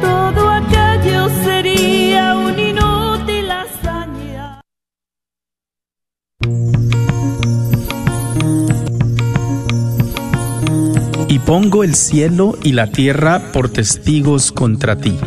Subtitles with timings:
[0.00, 4.60] todo aquello sería un inútil hazaña.
[11.28, 15.18] Y pongo el cielo y la tierra por testigos contra ti,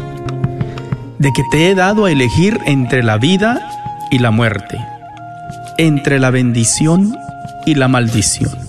[1.18, 4.78] de que te he dado a elegir entre la vida y la muerte,
[5.78, 7.14] entre la bendición
[7.66, 8.69] y la maldición.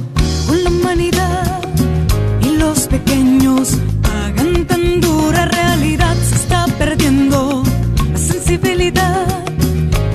[5.41, 6.15] dura realidad.
[6.29, 7.63] Se está perdiendo
[8.11, 9.25] la sensibilidad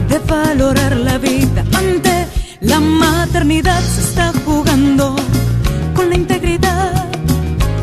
[0.09, 2.26] de valorar la vida ante
[2.60, 3.81] la maternidad.
[3.82, 5.16] Se está jugando
[5.94, 7.04] con la integridad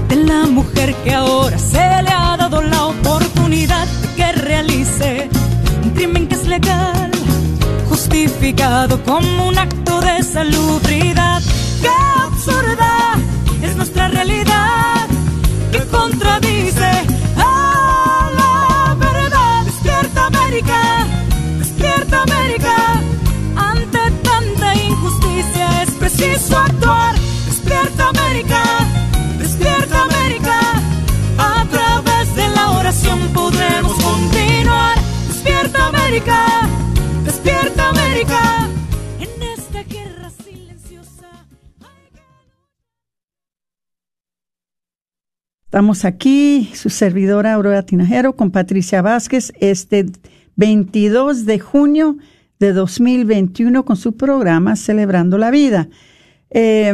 [0.09, 5.29] de la mujer que ahora se le ha dado la oportunidad de que realice
[5.83, 7.11] un crimen que es legal
[7.89, 11.41] justificado como un acto de salubridad.
[11.81, 11.89] ¡Qué
[12.27, 13.15] absurda
[13.61, 14.73] es nuestra realidad!
[15.73, 17.12] que contradice
[26.23, 27.15] preciso actuar.
[27.45, 28.63] ¡Despierta América!
[29.37, 30.59] ¡Despierta América!
[31.37, 34.97] A través de la oración podremos continuar.
[35.27, 36.69] ¡Despierta América!
[37.25, 38.69] ¡Despierta América!
[39.19, 41.45] En esta guerra silenciosa.
[45.65, 50.05] Estamos aquí, su servidora Aurora Tinajero con Patricia Vázquez, este
[50.55, 52.17] 22 de junio
[52.59, 55.89] de 2021 con su programa Celebrando la Vida.
[56.55, 56.93] Eh,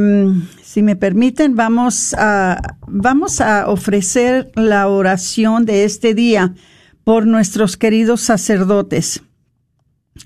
[0.63, 6.53] si me permiten, vamos a, vamos a ofrecer la oración de este día
[7.03, 9.21] por nuestros queridos sacerdotes.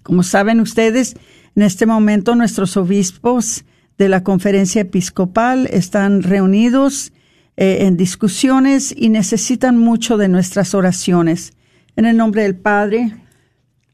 [0.03, 1.15] Como saben ustedes,
[1.55, 3.65] en este momento nuestros obispos
[3.97, 7.13] de la conferencia episcopal están reunidos
[7.57, 11.53] eh, en discusiones y necesitan mucho de nuestras oraciones.
[11.95, 13.15] En el nombre del Padre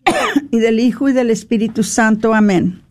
[0.51, 2.33] y del Hijo y del Espíritu Santo.
[2.33, 2.88] Amén.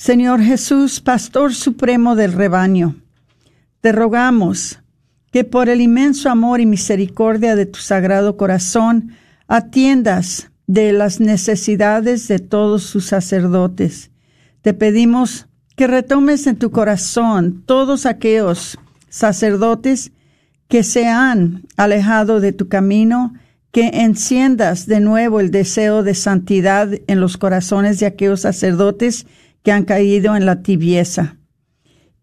[0.00, 2.96] Señor Jesús, Pastor Supremo del rebaño,
[3.82, 4.80] te rogamos
[5.30, 9.10] que por el inmenso amor y misericordia de tu sagrado corazón
[9.46, 14.10] atiendas de las necesidades de todos sus sacerdotes.
[14.62, 18.78] Te pedimos que retomes en tu corazón todos aquellos
[19.10, 20.12] sacerdotes
[20.66, 23.34] que se han alejado de tu camino,
[23.70, 29.26] que enciendas de nuevo el deseo de santidad en los corazones de aquellos sacerdotes
[29.62, 31.36] que han caído en la tibieza,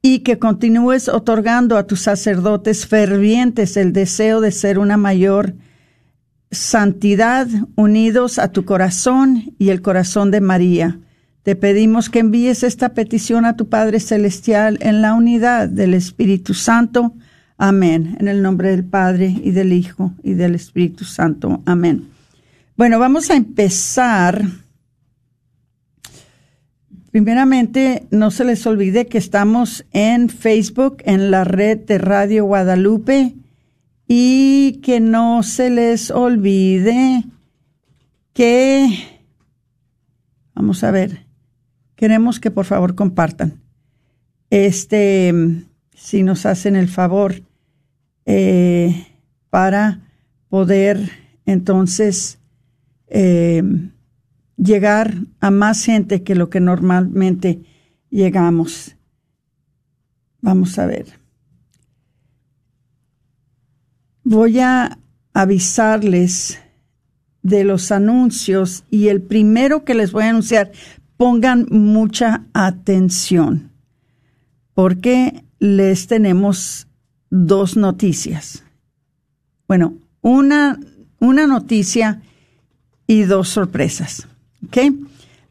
[0.02, 5.56] y que continúes otorgando a tus sacerdotes fervientes el deseo de ser una mayor
[6.52, 11.00] santidad unidos a tu corazón y el corazón de María.
[11.44, 16.54] Te pedimos que envíes esta petición a tu Padre Celestial en la unidad del Espíritu
[16.54, 17.14] Santo.
[17.58, 18.18] Amén.
[18.20, 21.62] En el nombre del Padre y del Hijo y del Espíritu Santo.
[21.66, 22.10] Amén.
[22.76, 24.46] Bueno, vamos a empezar.
[27.18, 33.34] Primeramente, no se les olvide que estamos en Facebook, en la red de Radio Guadalupe,
[34.08, 37.24] y que no se les olvide
[38.34, 38.88] que,
[40.54, 41.26] vamos a ver,
[41.96, 43.64] queremos que por favor compartan.
[44.52, 45.34] Este,
[45.96, 47.42] si nos hacen el favor,
[48.28, 49.08] eh,
[49.50, 50.02] para
[50.50, 51.10] poder
[51.48, 52.38] entonces
[53.08, 53.64] eh,
[54.58, 57.62] llegar a más gente que lo que normalmente
[58.10, 58.96] llegamos.
[60.42, 61.20] Vamos a ver.
[64.24, 64.98] Voy a
[65.34, 66.60] avisarles
[67.44, 70.72] de los anuncios y el primero que les voy a anunciar,
[71.16, 73.72] pongan mucha atención
[74.74, 76.88] porque les tenemos
[77.30, 78.64] dos noticias.
[79.68, 80.80] Bueno, una,
[81.20, 82.22] una noticia
[83.08, 84.28] y dos sorpresas.
[84.68, 84.78] ¿Ok?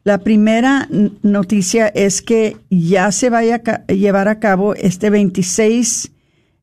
[0.03, 0.87] La primera
[1.21, 6.11] noticia es que ya se vaya a llevar a cabo este 26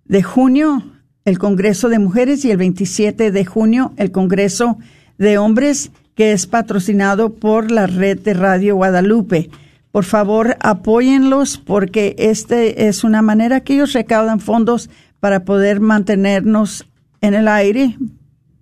[0.06, 0.82] de junio
[1.24, 4.78] el Congreso de Mujeres y el 27 de junio el Congreso
[5.18, 9.50] de Hombres, que es patrocinado por la red de Radio Guadalupe.
[9.90, 14.90] Por favor, apóyenlos porque este es una manera que ellos recaudan fondos
[15.20, 16.86] para poder mantenernos
[17.20, 17.96] en el aire,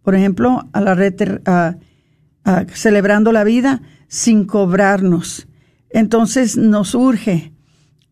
[0.03, 1.15] por ejemplo, a la red
[2.75, 5.47] celebrando la vida sin cobrarnos.
[5.91, 7.53] Entonces nos urge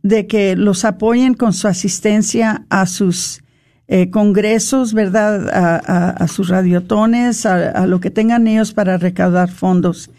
[0.02, 3.42] de que los apoyen con su asistencia a sus
[3.88, 5.48] eh, congresos, ¿verdad?
[5.52, 10.10] A, sus radiotones, a, lo que tengan ellos para recaudar fondos.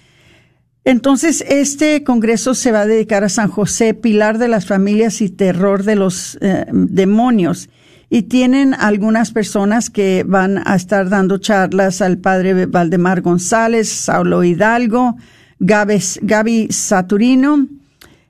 [0.83, 5.29] Entonces, este congreso se va a dedicar a San José, pilar de las familias y
[5.29, 7.69] terror de los eh, demonios
[8.13, 14.43] y tienen algunas personas que van a estar dando charlas al padre Valdemar González, Saulo
[14.43, 15.15] Hidalgo,
[15.59, 17.69] Gaby Saturino,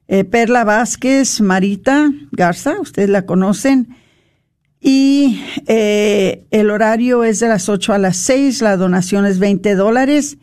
[0.07, 3.97] eh, Perla Vázquez, Marita Garza, ustedes la conocen.
[4.79, 9.73] Y eh, el horario es de las 8 a las 6, la donación es 20
[9.73, 10.37] dólares.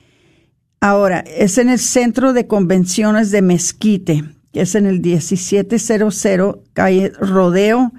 [0.81, 7.13] Ahora, es en el Centro de Convenciones de Mezquite, que es en el 1700 calle
[7.21, 7.93] Rodeo,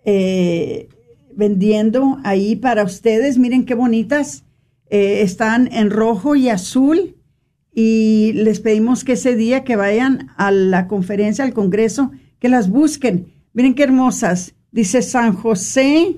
[0.06, 0.88] eh,
[1.36, 3.40] vendiendo ahí para ustedes.
[3.40, 4.44] Miren qué bonitas.
[4.92, 7.16] Eh, están en rojo y azul
[7.74, 12.70] y les pedimos que ese día que vayan a la conferencia, al Congreso, que las
[12.70, 13.34] busquen.
[13.54, 14.54] Miren qué hermosas.
[14.72, 16.18] Dice San José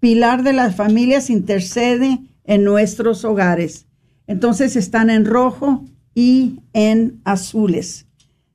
[0.00, 3.86] pilar de las familias, intercede en nuestros hogares.
[4.26, 8.06] Entonces están en rojo y en azules.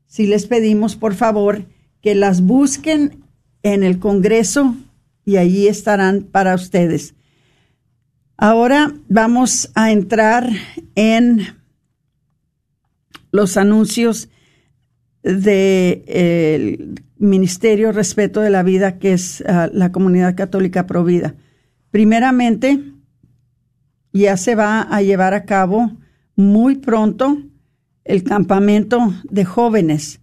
[0.06, 1.66] Si les pedimos, por favor,
[2.02, 3.24] que las busquen
[3.64, 4.76] en el Congreso
[5.26, 7.16] y allí estarán para ustedes.
[8.38, 10.50] Ahora vamos a entrar
[10.96, 11.42] en
[13.32, 14.30] los anuncios
[15.24, 21.36] del Ministerio Respeto de la Vida, que es ah, la comunidad católica provida.
[21.90, 22.80] Primeramente,
[24.12, 25.92] ya se va a llevar a cabo
[26.36, 27.38] muy pronto
[28.04, 30.20] el campamento de jóvenes.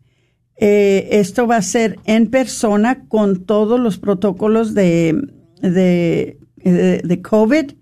[0.57, 5.19] Eh, esto va a ser en persona con todos los protocolos de,
[5.63, 7.73] de, de, COVID,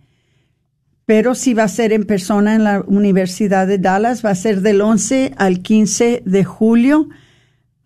[1.05, 4.25] pero sí va a ser en persona en la Universidad de Dallas.
[4.25, 7.09] Va a ser del 11 al 15 de julio.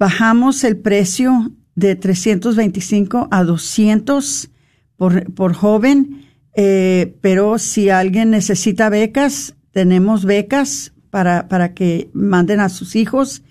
[0.02, 4.50] Bajamos el precio de 325 a 200
[4.96, 12.58] por, por joven, eh, pero si alguien necesita becas, tenemos becas para, para que manden
[12.58, 13.44] a sus hijos.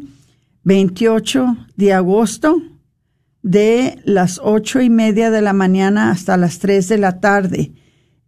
[0.64, 2.62] 28 de agosto
[3.42, 7.74] de las ocho y media de la mañana hasta las tres de la tarde.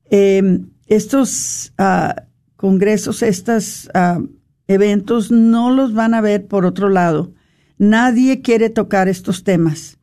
[0.09, 2.23] Em, estos ah,
[2.57, 4.19] congresos, estos ah,
[4.67, 7.33] eventos no los van a ver por otro lado.
[7.77, 9.97] Nadie quiere tocar estos temas,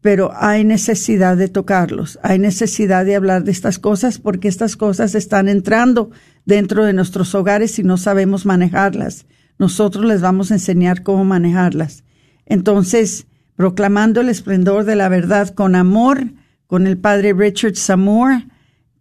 [0.00, 5.14] pero hay necesidad de tocarlos, hay necesidad de hablar de estas cosas porque estas cosas
[5.14, 6.10] están entrando
[6.44, 9.26] dentro de nuestros hogares y no sabemos manejarlas.
[9.58, 12.04] Nosotros les vamos a enseñar cómo manejarlas.
[12.46, 16.32] Entonces, proclamando el esplendor de la verdad con amor,
[16.66, 18.48] con el padre Richard Samore,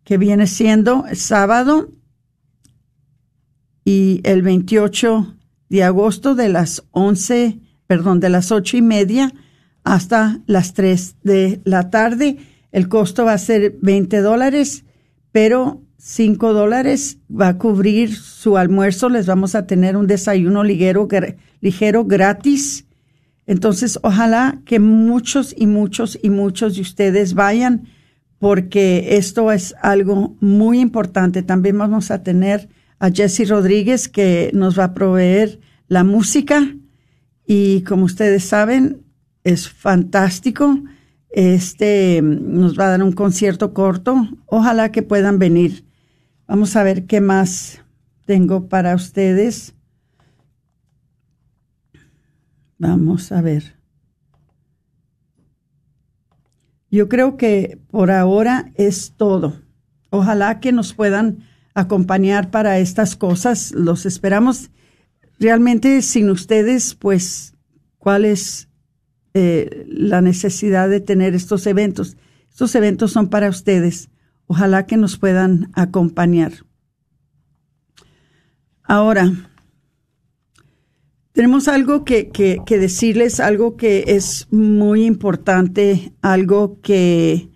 [0.04, 1.92] que viene siendo sábado
[3.86, 5.38] y el 28
[5.70, 9.34] de agosto de las 11, perdón, de las ocho y media
[9.84, 12.38] hasta las 3 de la tarde.
[12.72, 14.86] El costo va a ser 20 dólares,
[15.32, 19.08] pero 5 dólares va a cubrir su almuerzo.
[19.08, 21.08] Les vamos a tener un desayuno ligero,
[21.60, 22.88] ligero gratis.
[23.46, 27.84] Entonces, ojalá que muchos y muchos y muchos de ustedes vayan
[28.40, 31.44] porque esto es algo muy importante.
[31.44, 32.68] También vamos a tener
[32.98, 36.76] a Jesse Rodríguez que nos va a proveer la música
[37.46, 39.04] y como ustedes saben
[39.44, 40.80] es fantástico.
[41.30, 44.28] Este nos va a dar un concierto corto.
[44.48, 45.91] Ojalá que puedan venir.
[46.52, 47.80] Vamos a ver qué más
[48.26, 49.74] tengo para ustedes.
[52.78, 53.78] Vamos a ver.
[56.90, 59.62] Yo creo que por ahora es todo.
[60.10, 63.72] Ojalá que nos puedan acompañar para estas cosas.
[63.72, 64.72] Los esperamos.
[65.40, 67.56] Realmente sin ustedes, pues,
[67.98, 68.68] ¿cuál es
[69.34, 72.18] eh, la necesidad de tener estos eventos?
[72.50, 74.10] Estos eventos son para ustedes.
[74.52, 76.52] Ojalá que nos puedan acompañar.
[78.84, 79.32] Ahora,
[81.32, 87.48] tenemos algo que, que, decirles, algo que es muy importante, algo que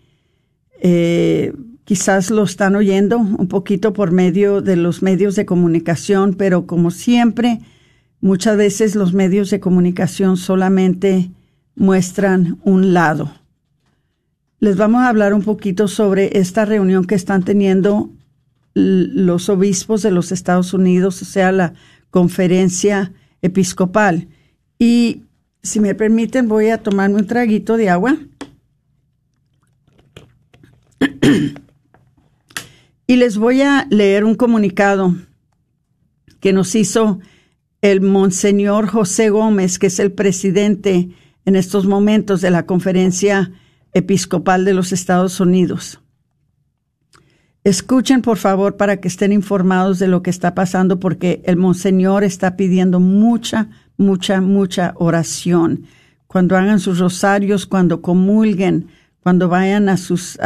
[0.81, 1.51] eh,
[1.83, 6.91] quizás lo están oyendo un poquito por medio de los medios de comunicación, pero como
[6.91, 7.59] siempre,
[8.21, 11.29] muchas veces los medios de comunicación solamente
[11.75, 13.33] muestran un lado.
[14.65, 18.09] Les vamos a hablar un poquito sobre esta reunión que están teniendo
[18.73, 21.75] los obispos de los Estados Unidos, o sea, la
[22.09, 24.27] conferencia episcopal.
[24.79, 25.21] Y
[25.61, 28.17] si me permiten, voy a tomarme un traguito de agua.
[33.05, 35.15] y les voy a leer un comunicado
[36.39, 37.19] que nos hizo
[37.81, 41.09] el Monseñor José Gómez, que es el presidente
[41.45, 43.64] en estos momentos de la Conferencia Episcopal
[44.01, 46.01] de los Estados Unidos.
[47.63, 52.23] Escuchen, por favor, para que estén informados de lo que está pasando, porque el Monseñor
[52.23, 55.85] está pidiendo mucha, mucha, mucha oración.
[56.27, 58.87] Cuando hagan sus rosarios, cuando comulguen,
[59.19, 60.37] cuando vayan a sus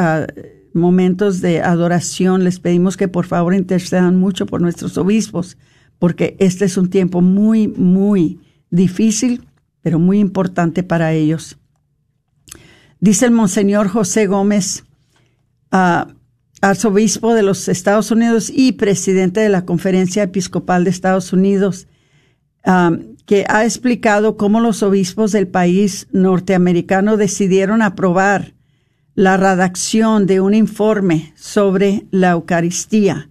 [0.74, 5.58] momentos de adoración, les pedimos que por favor intercedan mucho por nuestros obispos,
[5.98, 8.40] porque este es un tiempo muy, muy
[8.70, 9.44] difícil,
[9.82, 11.59] pero muy importante para ellos.
[13.00, 14.84] Dice el Monseñor José Gómez,
[15.72, 16.12] uh,
[16.62, 21.88] arzobispo de los Estados Unidos y presidente de la Conferencia Episcopal de Estados Unidos,
[22.66, 28.54] um, que ha explicado cómo los obispos del país norteamericano decidieron aprobar
[29.16, 33.30] la redacción de un informe sobre la Eucaristía.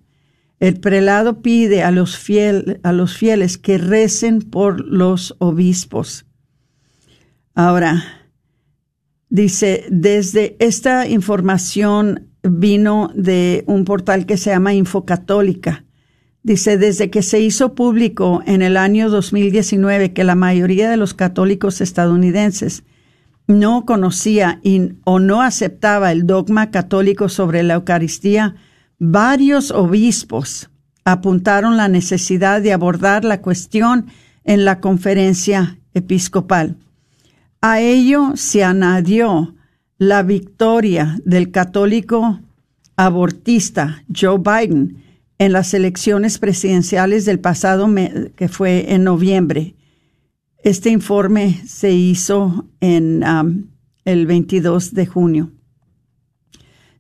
[0.60, 6.26] El prelado pide a los fieles que recen por los obispos.
[7.54, 8.17] Ahora,
[9.28, 15.84] dice, desde esta información vino de un portal que se llama Infocatólica.
[16.42, 21.12] Dice, desde que se hizo público en el año 2019 que la mayoría de los
[21.12, 22.84] católicos estadounidenses
[23.46, 24.60] no conocía
[25.04, 28.54] o no aceptaba el dogma católico sobre la Eucaristía,
[28.98, 30.70] varios obispos
[31.04, 34.06] apuntaron la necesidad de abordar la cuestión
[34.44, 36.76] en la conferencia episcopal.
[37.60, 39.54] A ello se añadió
[39.98, 42.40] la victoria del católico
[42.96, 45.02] abortista Joe Biden
[45.38, 49.74] en las elecciones presidenciales del pasado mes, que fue en noviembre.
[50.62, 53.66] Este informe se hizo en um,
[54.04, 55.52] el 22 de junio.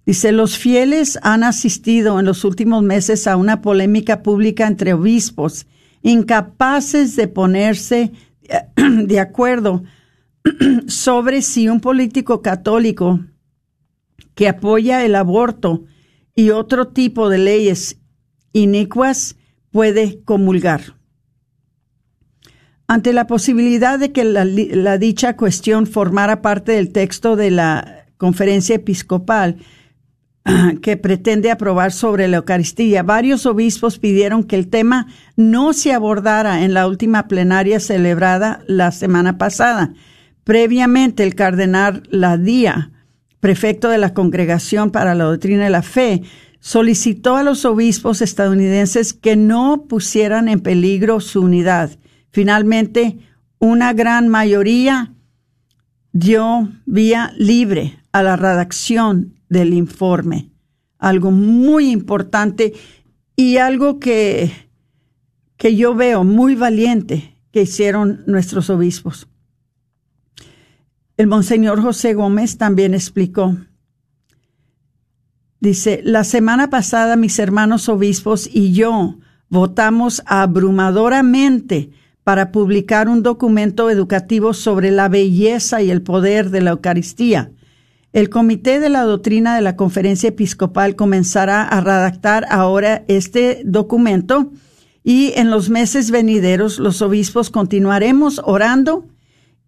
[0.06, 5.66] Dice, los fieles han asistido en los últimos meses a una polémica pública entre obispos,
[6.02, 8.12] incapaces de ponerse
[8.76, 9.84] de acuerdo
[10.86, 13.20] sobre si un político católico
[14.34, 15.84] que apoya el aborto
[16.34, 17.98] y otro tipo de leyes
[18.52, 19.36] inicuas
[19.70, 20.96] puede comulgar.
[22.86, 28.06] Ante la posibilidad de que la, la, dicha cuestión formara parte del texto de la
[28.16, 29.58] conferencia episcopal
[30.82, 36.64] que pretende aprobar sobre la Eucaristía, varios obispos pidieron que el tema no se abordara
[36.64, 39.92] en la última plenaria celebrada la semana pasada,
[40.48, 42.90] Previamente, el cardenal Ladía,
[43.38, 46.22] prefecto de la Congregación para la Doctrina de la Fe,
[46.58, 51.90] solicitó a los obispos estadounidenses que no pusieran en peligro su unidad.
[52.30, 53.18] Finalmente,
[53.58, 55.12] una gran mayoría
[56.12, 60.48] dio vía libre a la redacción del informe.
[60.98, 62.72] Algo muy importante
[63.36, 64.50] y algo que,
[65.58, 69.28] que yo veo muy valiente que hicieron nuestros obispos.
[71.18, 73.56] El monseñor José Gómez también explicó.
[75.58, 79.16] Dice, la semana pasada mis hermanos obispos y yo
[79.48, 81.90] votamos abrumadoramente
[82.22, 87.50] para publicar un documento educativo sobre la belleza y el poder de la Eucaristía.
[88.12, 94.52] El Comité de la Doctrina de la Conferencia Episcopal comenzará a redactar ahora este documento
[95.02, 99.08] y en los meses venideros los obispos continuaremos orando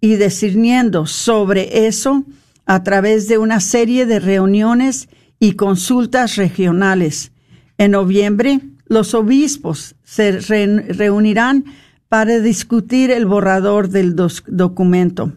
[0.01, 2.25] y discerniendo sobre eso
[2.67, 5.09] a través de una serie de reuniones
[5.39, 7.33] y consultas regionales.
[7.79, 11.65] En noviembre, los obispos se reunirán
[12.09, 15.33] para discutir el borrador del documento.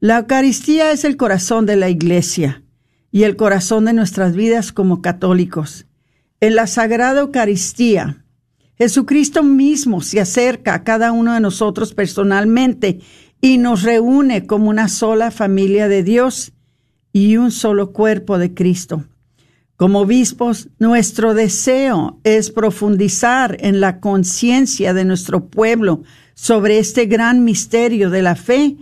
[0.00, 2.62] La Eucaristía es el corazón de la Iglesia
[3.12, 5.86] y el corazón de nuestras vidas como católicos.
[6.40, 8.24] En la Sagrada Eucaristía,
[8.78, 13.00] Jesucristo mismo se acerca a cada uno de nosotros personalmente
[13.40, 16.52] y nos reúne como una sola familia de Dios
[17.12, 19.04] y un solo cuerpo de Cristo.
[19.76, 26.02] Como obispos, nuestro deseo es profundizar en la conciencia de nuestro pueblo
[26.34, 28.76] sobre este gran misterio de la fe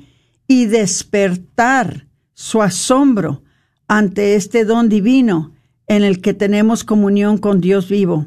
[0.48, 3.44] y despertar su asombro
[3.86, 5.52] ante este don divino
[5.86, 8.26] en el que tenemos comunión con Dios vivo.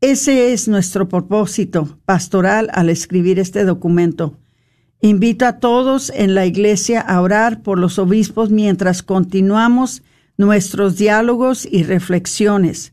[0.00, 4.38] Ese es nuestro propósito pastoral al escribir este documento.
[5.04, 10.04] Invito a todos en la iglesia a orar por los obispos mientras continuamos
[10.36, 12.92] nuestros diálogos y reflexiones.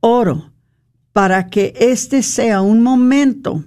[0.00, 0.50] Oro
[1.12, 3.64] para que este sea un momento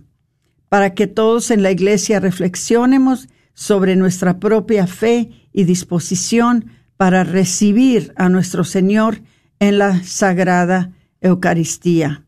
[0.67, 8.13] para que todos en la iglesia reflexionemos sobre nuestra propia fe y disposición para recibir
[8.17, 9.21] a nuestro Señor
[9.59, 12.24] en la sagrada Eucaristía.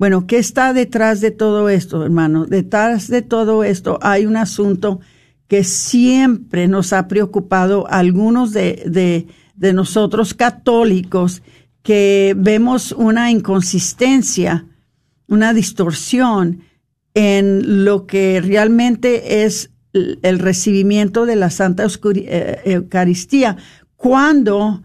[0.00, 2.46] Bueno, ¿qué está detrás de todo esto, hermano?
[2.46, 5.00] Detrás de todo esto hay un asunto
[5.46, 11.42] que siempre nos ha preocupado a algunos de, de, de nosotros católicos
[11.82, 14.64] que vemos una inconsistencia,
[15.28, 16.62] una distorsión
[17.12, 21.84] en lo que realmente es el recibimiento de la Santa
[22.14, 23.58] eh, Eucaristía,
[23.96, 24.82] cuando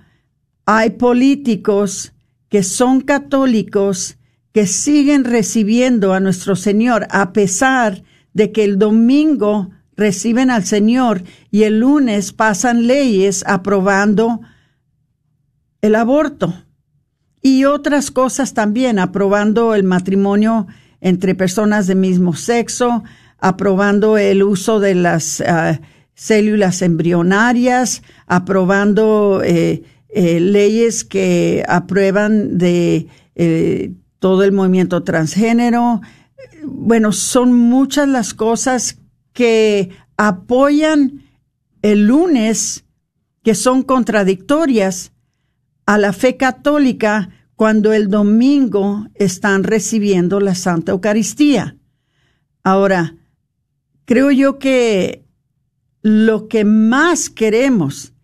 [0.66, 2.12] hay políticos
[2.50, 4.18] que son católicos
[4.56, 11.24] que siguen recibiendo a nuestro Señor a pesar de que el domingo reciben al Señor
[11.52, 14.40] y el lunes pasan leyes aprobando
[15.82, 16.54] el aborto
[17.42, 20.68] y otras cosas también, aprobando el matrimonio
[21.02, 23.04] entre personas de mismo sexo,
[23.40, 25.82] aprobando el uso de las ah,
[26.14, 33.92] células embrionarias, aprobando eh, eh, leyes que aprueban de eh,
[34.26, 36.02] todo el movimiento transgénero.
[36.64, 38.98] Bueno, son muchas las cosas
[39.34, 41.22] que apoyan
[41.84, 42.86] el lunes
[43.44, 45.12] que son contradictorias
[45.86, 51.78] a la fe católica cuando el domingo están recibiendo la Santa Eucaristía.
[52.64, 53.18] Ahora,
[54.06, 55.24] creo yo que
[56.02, 58.15] lo que más queremos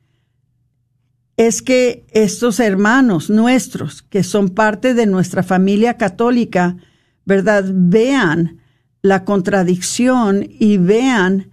[1.47, 6.77] es que estos hermanos nuestros, que son parte de nuestra familia católica,
[7.25, 7.65] ¿verdad?
[7.67, 8.59] Vean
[9.01, 11.49] la contradicción y vean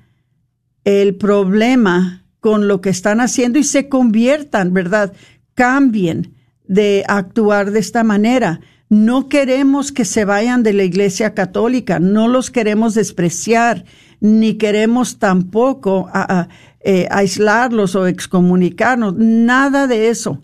[0.85, 5.15] el problema con lo que están haciendo y se conviertan, ¿verdad?
[5.55, 6.35] Cambien
[6.67, 8.61] de actuar de esta manera.
[8.91, 13.87] No queremos que se vayan de la Iglesia Católica, no los queremos despreciar,
[14.21, 16.11] ni queremos tampoco
[16.81, 20.43] eh, aislarlos o excomunicarnos, nada de eso.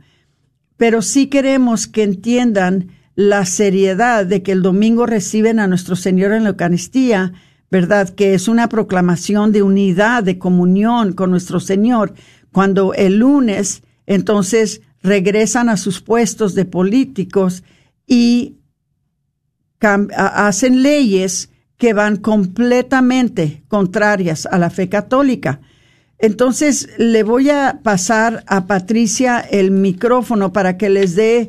[0.77, 6.33] Pero sí queremos que entiendan la seriedad de que el domingo reciben a nuestro Señor
[6.33, 7.33] en la Eucaristía,
[7.71, 8.09] ¿verdad?
[8.11, 12.15] Que es una proclamación de unidad, de comunión con nuestro Señor,
[12.53, 17.63] cuando el lunes entonces regresan a sus puestos de políticos
[18.07, 18.57] y
[20.17, 25.61] hacen leyes que van completamente contrarias a la fe católica.
[26.19, 31.49] Entonces le voy a pasar a Patricia el micrófono para que les dé,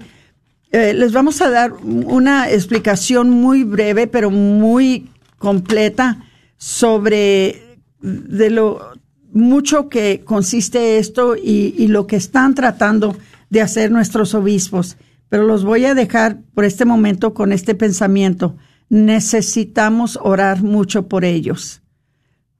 [0.71, 6.23] eh, les vamos a dar una explicación muy breve pero muy completa
[6.57, 8.93] sobre de lo
[9.31, 13.15] mucho que consiste esto y, y lo que están tratando
[13.49, 14.97] de hacer nuestros obispos.
[15.29, 18.55] Pero los voy a dejar por este momento con este pensamiento
[18.89, 21.81] necesitamos orar mucho por ellos,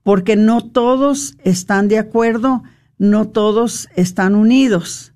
[0.06, 2.62] porque no todos están de acuerdo,
[3.00, 5.16] no todos están unidos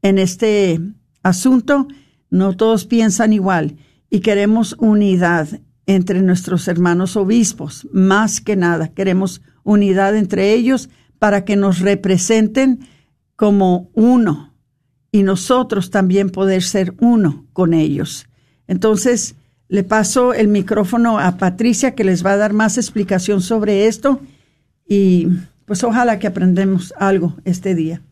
[0.00, 0.80] en este
[1.22, 1.88] asunto,
[2.30, 3.76] no todos piensan igual
[4.08, 11.44] y queremos unidad entre nuestros hermanos obispos, más que nada, queremos unidad entre ellos para
[11.44, 12.80] que nos representen
[13.36, 14.54] como uno
[15.12, 18.26] y nosotros también poder ser uno con ellos.
[18.68, 19.36] Entonces,
[19.68, 24.20] le paso el micrófono a Patricia que les va a dar más explicación sobre esto
[24.86, 25.28] y
[25.64, 28.02] pues ojalá que aprendemos algo este día.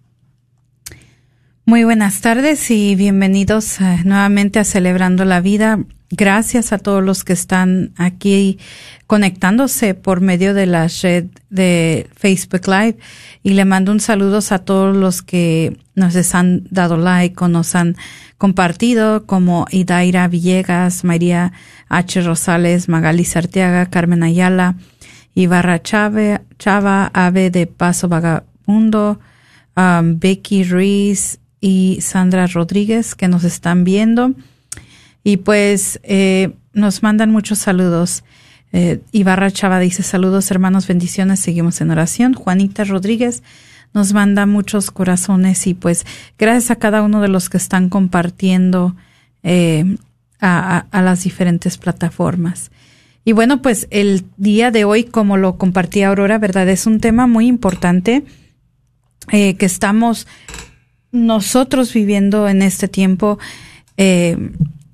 [1.73, 5.79] Muy buenas tardes y bienvenidos eh, nuevamente a Celebrando la Vida.
[6.11, 8.59] Gracias a todos los que están aquí
[9.07, 12.99] conectándose por medio de la red de Facebook Live
[13.43, 17.75] y le mando un saludo a todos los que nos han dado like o nos
[17.75, 17.97] han
[18.37, 21.55] compartido como Idaira Villegas, María
[21.89, 22.21] H.
[22.21, 24.75] Rosales, Magali Sartiaga, Carmen Ayala,
[25.35, 29.21] Ibarra Chave, Chava, Ave de Paso Vagabundo,
[29.75, 34.35] um, Becky Ruiz y Sandra Rodríguez que nos están viendo.
[35.25, 38.25] Y pues eh, nos mandan muchos saludos.
[38.73, 42.35] Eh, Ibarra Chava dice saludos hermanos, bendiciones, seguimos en oración.
[42.35, 43.45] Juanita Rodríguez
[43.95, 46.05] nos manda muchos corazones y pues
[46.37, 48.97] gracias a cada uno de los que están compartiendo
[49.45, 49.97] eh,
[50.41, 52.73] a, las diferentes plataformas.
[53.25, 56.69] Y bueno, pues el día de hoy, como lo compartía Aurora, ¿verdad?
[56.69, 58.25] Es un tema muy importante
[59.29, 60.27] que estamos
[61.13, 63.39] nosotros viviendo en este tiempo,
[63.97, 64.37] eh,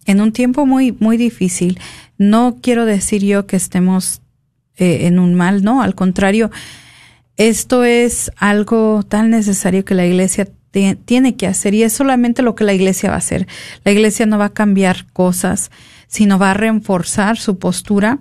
[0.05, 1.79] en un tiempo muy, muy difícil.
[2.19, 4.21] No quiero decir yo que estemos
[4.77, 6.53] en un mal, no, al contrario,
[7.37, 10.49] esto es algo tan necesario que la iglesia
[11.05, 13.47] tiene que hacer y es solamente lo que la iglesia va a hacer.
[13.85, 15.71] La iglesia no va a cambiar cosas,
[16.09, 18.19] sino va a reforzar su postura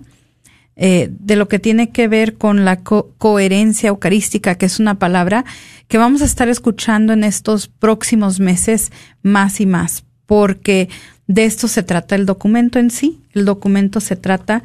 [0.80, 5.44] eh, de lo que tiene que ver con la coherencia eucarística, que es una palabra
[5.88, 10.88] que vamos a estar escuchando en estos próximos meses más y más, porque
[11.26, 13.20] de esto se trata el documento en sí.
[13.32, 14.62] El documento se trata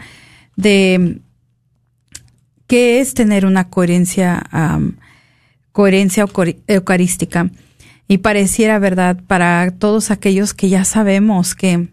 [0.55, 1.17] de
[2.67, 4.43] qué es tener una coherencia,
[5.71, 6.27] coherencia
[6.67, 7.49] eucarística.
[8.07, 11.87] Y pareciera verdad para todos aquellos que ya sabemos que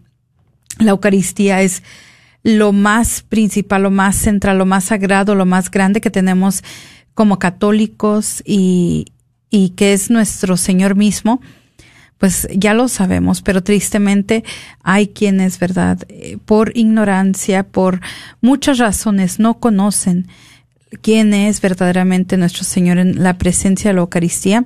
[0.77, 1.81] la Eucaristía es
[2.43, 6.63] lo más principal, lo más central, lo más sagrado, lo más grande que tenemos
[7.13, 9.05] como católicos y,
[9.49, 11.41] y que es nuestro Señor mismo,
[12.17, 14.43] pues ya lo sabemos, pero tristemente
[14.83, 15.99] hay quienes, ¿verdad?
[16.07, 17.99] Eh, por ignorancia, por
[18.41, 20.27] muchas razones, no conocen
[21.01, 24.65] quién es verdaderamente nuestro Señor en la presencia de la Eucaristía.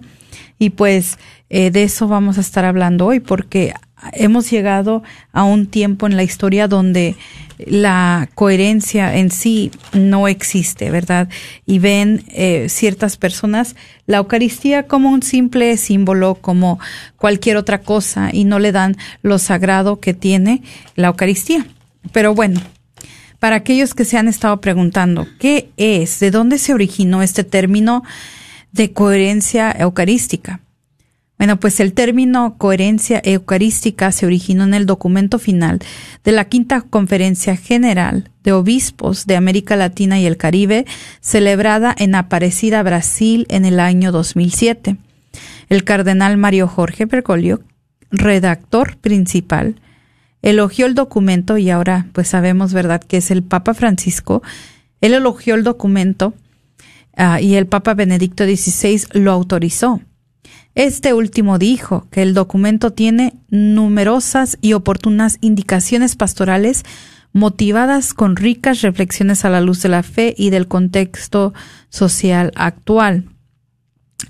[0.59, 1.17] Y pues
[1.49, 3.73] eh, de eso vamos a estar hablando hoy, porque
[4.13, 7.15] hemos llegado a un tiempo en la historia donde
[7.57, 11.29] la coherencia en sí no existe, ¿verdad?
[11.65, 16.79] Y ven eh, ciertas personas la Eucaristía como un simple símbolo, como
[17.17, 20.61] cualquier otra cosa, y no le dan lo sagrado que tiene
[20.95, 21.65] la Eucaristía.
[22.11, 22.59] Pero bueno,
[23.39, 26.19] para aquellos que se han estado preguntando, ¿qué es?
[26.19, 28.03] ¿De dónde se originó este término
[28.71, 30.59] de coherencia eucarística?
[31.37, 35.79] Bueno, pues el término coherencia eucarística se originó en el documento final
[36.23, 40.85] de la Quinta Conferencia General de Obispos de América Latina y el Caribe,
[41.19, 44.97] celebrada en Aparecida, Brasil, en el año 2007.
[45.67, 47.61] El cardenal Mario Jorge Bergoglio,
[48.11, 49.75] redactor principal,
[50.41, 54.41] elogió el documento y ahora pues sabemos, ¿verdad?, que es el Papa Francisco.
[55.01, 56.33] Él elogió el documento
[57.17, 60.01] ah, y el Papa Benedicto XVI lo autorizó.
[60.75, 66.83] Este último dijo que el documento tiene numerosas y oportunas indicaciones pastorales
[67.31, 71.53] motivadas con ricas reflexiones a la luz de la fe y del contexto
[71.89, 73.29] social actual.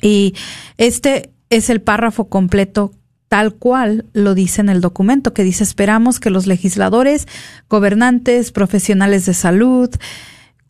[0.01, 0.35] Y
[0.77, 2.91] este es el párrafo completo
[3.27, 7.27] tal cual lo dice en el documento, que dice esperamos que los legisladores,
[7.69, 9.89] gobernantes, profesionales de salud,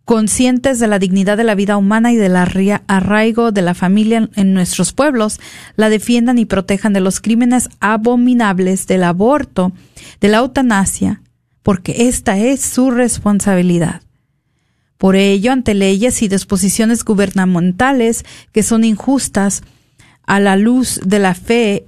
[0.06, 4.54] conscientes de la dignidad de la vida humana y del arraigo de la familia en
[4.54, 5.40] nuestros pueblos,
[5.76, 9.72] la defiendan y protejan de los crímenes abominables del aborto,
[10.22, 11.22] de la eutanasia,
[11.64, 14.02] porque esta es su responsabilidad.
[14.98, 19.64] Por ello, ante leyes y disposiciones gubernamentales que son injustas,
[20.28, 21.86] a la luz de la fe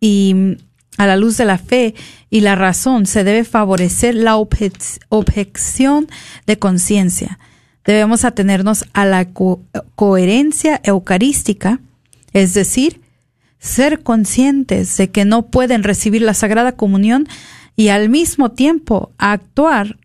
[0.00, 0.58] y
[0.98, 1.94] a la luz de la fe
[2.28, 6.08] y la razón se debe favorecer la objeción
[6.46, 7.38] de conciencia.
[7.84, 9.28] Debemos atenernos a la
[9.94, 11.80] coherencia eucarística,
[12.34, 13.00] es decir,
[13.58, 17.26] ser conscientes de que no pueden recibir la Sagrada Comunión
[17.76, 19.98] y al mismo tiempo actuar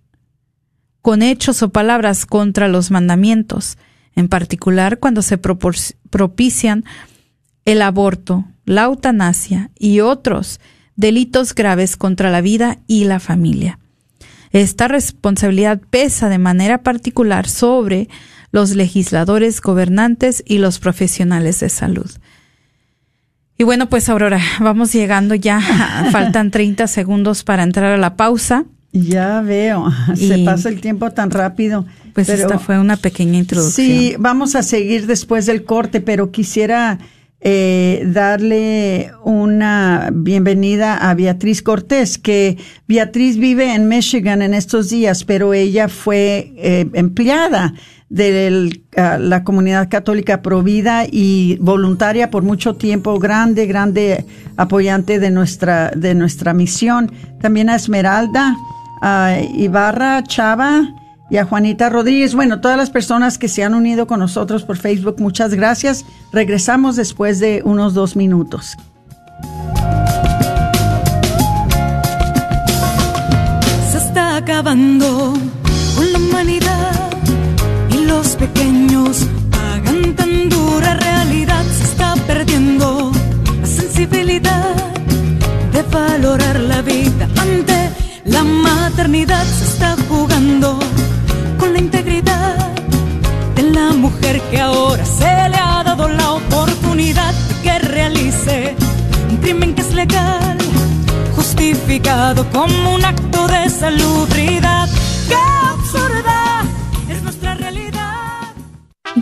[1.01, 3.77] con hechos o palabras contra los mandamientos,
[4.15, 6.85] en particular cuando se propician
[7.65, 10.59] el aborto, la eutanasia y otros
[10.95, 13.79] delitos graves contra la vida y la familia.
[14.51, 18.07] Esta responsabilidad pesa de manera particular sobre
[18.51, 22.09] los legisladores, gobernantes y los profesionales de salud.
[23.57, 25.59] Y bueno, pues Aurora, vamos llegando ya,
[26.11, 28.65] faltan 30 segundos para entrar a la pausa.
[28.91, 31.85] Ya veo, se pasa el tiempo tan rápido.
[32.13, 33.87] Pues esta fue una pequeña introducción.
[33.87, 36.99] Sí, vamos a seguir después del corte, pero quisiera
[37.45, 45.25] eh, darle una bienvenida a Beatriz Cortés, que Beatriz vive en Michigan en estos días,
[45.25, 47.73] pero ella fue eh, empleada
[48.07, 54.25] de ah, la comunidad católica Provida y voluntaria por mucho tiempo, grande, grande
[54.55, 57.11] apoyante de nuestra, de nuestra misión.
[57.41, 58.55] También a Esmeralda,
[59.01, 60.93] a Ibarra Chava,
[61.29, 62.35] y a Juanita Rodríguez.
[62.35, 66.05] Bueno, todas las personas que se han unido con nosotros por Facebook, muchas gracias.
[66.31, 68.77] Regresamos después de unos dos minutos.
[73.91, 75.33] Se está acabando
[75.95, 77.09] con la humanidad
[77.91, 81.63] y los pequeños pagan tan dura realidad.
[81.77, 83.11] Se está perdiendo
[83.61, 84.75] la sensibilidad
[85.71, 87.89] de valorar la vida ante
[88.25, 89.43] la maternidad.
[89.45, 90.79] Se está jugando
[93.73, 97.33] la mujer que ahora se le ha dado la oportunidad
[97.63, 98.75] que realice
[99.29, 100.57] un crimen que es legal,
[101.35, 104.87] justificado como un acto de salubridad.
[105.27, 105.35] ¡Qué
[105.69, 106.42] absurda!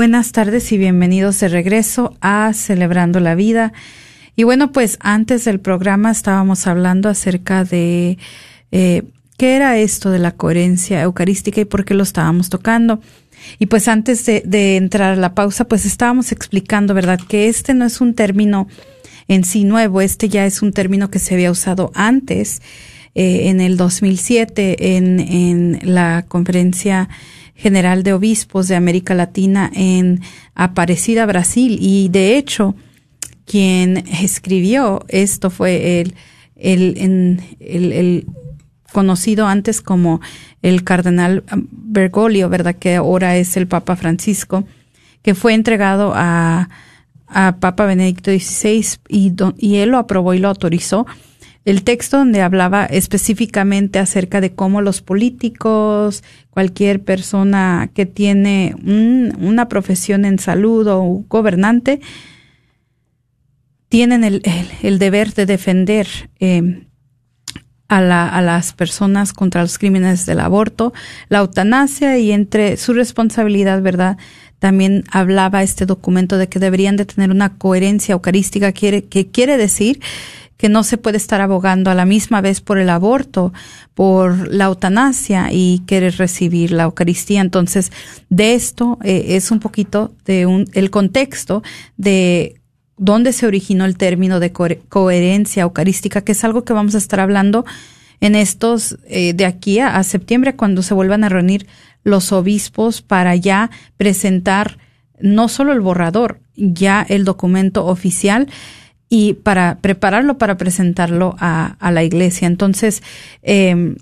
[0.00, 3.74] Buenas tardes y bienvenidos de regreso a Celebrando la Vida.
[4.34, 8.16] Y bueno, pues antes del programa estábamos hablando acerca de
[8.72, 9.02] eh,
[9.36, 13.02] qué era esto de la coherencia eucarística y por qué lo estábamos tocando.
[13.58, 17.20] Y pues antes de, entrar a la pausa, pues estábamos explicando, ¿verdad?
[17.28, 18.68] Que este no es un término
[19.28, 22.62] en sí nuevo, este ya es un término que se había usado antes,
[23.14, 27.10] eh, en el 2007, en, en la conferencia
[27.60, 30.20] general de obispos de América Latina en
[30.54, 31.78] Aparecida, Brasil.
[31.80, 32.74] Y de hecho,
[33.44, 36.14] quien escribió esto fue el,
[36.56, 38.26] el, el, el
[38.92, 40.20] conocido antes como
[40.62, 42.76] el cardenal Bergoglio, ¿verdad?
[42.76, 44.64] Que ahora es el Papa Francisco,
[45.22, 46.70] que fue entregado a,
[47.26, 51.06] a Papa Benedicto XVI y, y él lo aprobó y lo autorizó
[51.64, 59.68] el texto donde hablaba específicamente acerca de cómo los políticos, cualquier persona que tiene una
[59.68, 62.00] profesión en salud o gobernante,
[63.88, 66.06] tienen el, deber de defender
[66.38, 66.86] eh,
[67.88, 70.94] a, la, a, las personas contra los crímenes del aborto,
[71.28, 74.16] la eutanasia y entre su responsabilidad, ¿verdad?
[74.60, 79.56] También hablaba este documento de que deberían de tener una coherencia eucarística, quiere, que quiere
[79.56, 80.00] decir
[80.60, 83.50] que no se puede estar abogando a la misma vez por el aborto,
[83.94, 87.40] por la eutanasia y querer recibir la Eucaristía.
[87.40, 87.90] Entonces,
[88.28, 91.62] de esto eh, es un poquito de un, el contexto
[91.96, 92.60] de
[92.98, 97.20] dónde se originó el término de coherencia eucarística, que es algo que vamos a estar
[97.20, 97.64] hablando
[98.20, 101.66] en estos, eh, de aquí a, a septiembre, cuando se vuelvan a reunir
[102.04, 104.76] los obispos para ya presentar
[105.22, 108.46] no solo el borrador, ya el documento oficial
[109.10, 112.46] y para prepararlo para presentarlo a, a la iglesia.
[112.46, 113.02] Entonces,
[113.42, 113.96] eh,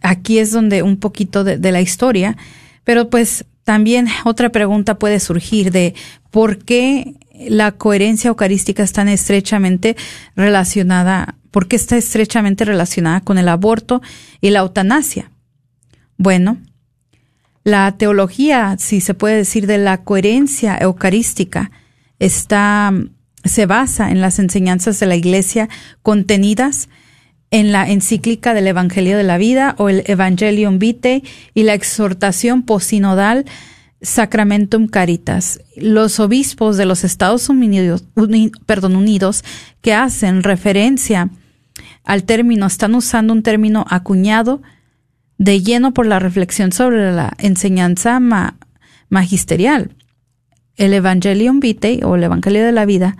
[0.00, 2.36] aquí es donde un poquito de, de, la historia,
[2.82, 5.94] pero pues también otra pregunta puede surgir de
[6.30, 7.14] por qué
[7.48, 9.96] la coherencia eucarística está tan estrechamente
[10.34, 14.00] relacionada, por qué está estrechamente relacionada con el aborto
[14.40, 15.30] y la eutanasia.
[16.16, 16.58] Bueno,
[17.64, 21.70] la teología, si se puede decir, de la coherencia eucarística
[22.18, 22.92] está
[23.44, 25.68] se basa en las enseñanzas de la Iglesia
[26.02, 26.88] contenidas
[27.50, 31.22] en la encíclica del Evangelio de la Vida o el Evangelium Vitae
[31.54, 33.44] y la exhortación posinodal
[34.02, 35.60] Sacramentum Caritas.
[35.76, 38.04] Los obispos de los Estados Unidos,
[38.66, 39.44] perdón, Unidos
[39.82, 41.30] que hacen referencia
[42.04, 44.60] al término, están usando un término acuñado
[45.38, 48.20] de lleno por la reflexión sobre la enseñanza
[49.08, 49.94] magisterial.
[50.76, 53.16] El Evangelium Vitae o el Evangelio de la Vida,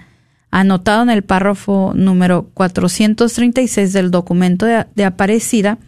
[0.54, 5.78] anotado en el párrafo número 436 del documento de, de Aparecida,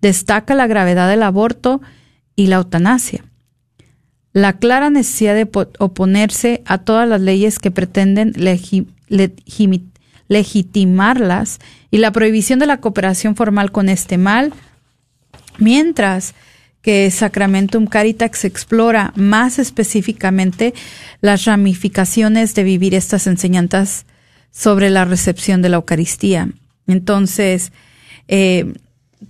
[0.00, 1.80] destaca la gravedad del aborto
[2.36, 3.24] y la eutanasia.
[4.32, 5.50] La clara necesidad de
[5.80, 8.34] oponerse a todas las leyes que pretenden
[10.28, 11.58] legitimarlas
[11.90, 14.52] y la prohibición de la cooperación formal con este mal,
[15.58, 16.36] mientras
[16.84, 20.74] que Sacramentum Caritax explora más específicamente
[21.22, 24.04] las ramificaciones de vivir estas enseñanzas
[24.50, 26.50] sobre la recepción de la Eucaristía.
[26.86, 27.72] Entonces,
[28.28, 28.74] eh,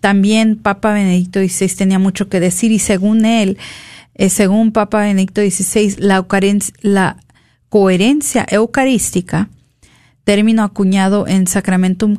[0.00, 3.56] también Papa Benedicto XVI tenía mucho que decir y según él,
[4.16, 7.16] eh, según Papa Benedicto XVI, la,
[7.68, 9.48] coherencia eucarística,
[10.24, 12.16] término acuñado en Sacramentum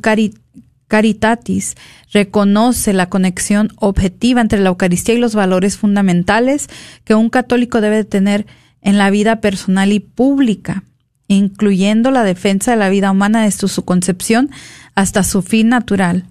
[0.88, 1.74] Caritatis,
[2.12, 6.68] reconoce la conexión objetiva entre la Eucaristía y los valores fundamentales
[7.04, 8.46] que un católico debe tener
[8.82, 10.84] en la vida personal y pública,
[11.28, 14.50] incluyendo la defensa de la vida humana desde su concepción
[14.94, 16.26] hasta su fin natural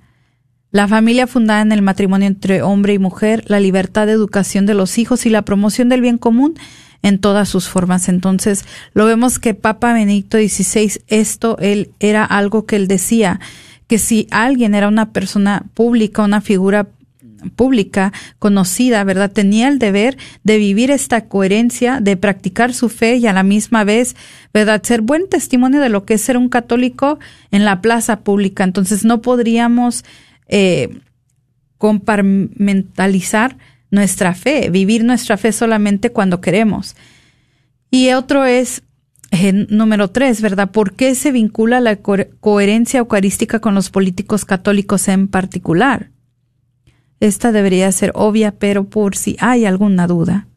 [0.75, 4.73] la familia fundada en el matrimonio entre hombre y mujer, la libertad de educación de
[4.73, 6.55] los hijos y la promoción del bien común
[7.01, 8.09] en todas sus formas.
[8.09, 13.39] Entonces, lo vemos que Papa Benedicto XVI, esto él era algo que él decía,
[13.87, 16.87] que si alguien era una persona pública, una figura
[17.55, 19.31] pública conocida, ¿verdad?
[19.31, 23.83] Tenía el deber de vivir esta coherencia, de practicar su fe y a la misma
[23.83, 24.15] vez,
[24.53, 24.81] ¿verdad?
[24.83, 27.19] Ser buen testimonio de lo que es ser un católico
[27.51, 28.63] en la plaza pública.
[28.63, 30.03] Entonces no podríamos
[30.47, 30.99] eh,
[31.77, 33.57] compartimentalizar
[33.91, 36.95] nuestra fe, vivir nuestra fe solamente cuando queremos.
[37.91, 38.81] Y otro es,
[39.35, 40.71] eh, número tres, ¿verdad?
[40.71, 46.11] ¿Por qué se vincula la coherencia eucarística con los políticos católicos en particular?
[47.19, 50.47] Esta debería ser obvia, pero por si hay alguna duda.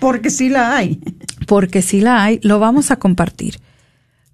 [0.00, 1.00] Porque sí la hay.
[1.46, 3.60] Porque si la hay, lo vamos a compartir.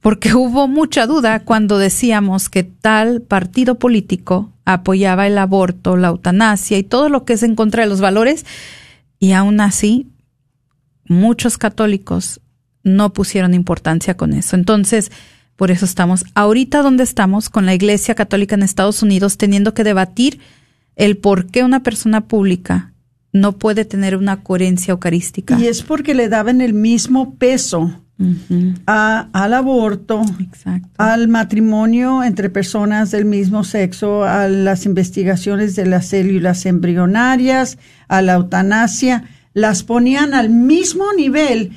[0.01, 6.79] Porque hubo mucha duda cuando decíamos que tal partido político apoyaba el aborto, la eutanasia
[6.79, 8.47] y todo lo que es en contra de los valores.
[9.19, 10.09] Y aún así,
[11.05, 12.41] muchos católicos
[12.85, 14.57] no pusieron importancia con eso.
[14.57, 15.11] Entonces,
[15.57, 19.85] por eso estamos ahorita donde estamos con la Iglesia Católica en Estados Unidos teniendo que
[19.85, 20.41] debatir
[20.97, 22.93] el por qué una persona pública
[23.33, 25.59] no puede tener una coherencia eucarística.
[25.59, 27.99] Y es porque le daban el mismo peso
[28.87, 30.23] al aborto,
[30.97, 37.79] al matrimonio entre personas del mismo sexo, a las investigaciones de las células embrionarias,
[38.09, 39.25] a la eutanasia,
[39.55, 41.73] las ponían al mismo nivel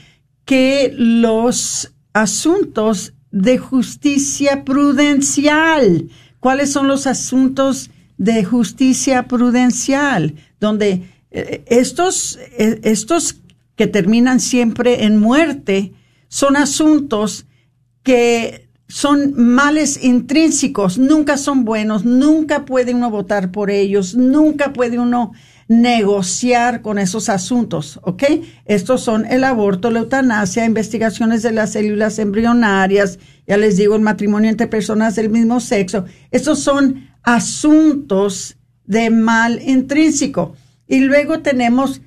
[0.45, 6.09] que los asuntos de justicia prudencial.
[6.39, 10.35] ¿Cuáles son los asuntos de justicia prudencial?
[10.59, 13.41] Donde eh, estos, eh, estos
[13.75, 15.91] que terminan siempre en muerte,
[16.29, 17.45] son asuntos
[18.03, 24.99] que son males intrínsecos, nunca son buenos, nunca puede uno votar por ellos, nunca puede
[24.99, 25.33] uno
[25.67, 28.23] negociar con esos asuntos, ¿ok?
[28.65, 34.01] Estos son el aborto, la eutanasia, investigaciones de las células embrionarias, ya les digo, el
[34.01, 36.05] matrimonio entre personas del mismo sexo.
[36.31, 40.55] Estos son asuntos de mal intrínseco.
[40.87, 42.01] Y luego tenemos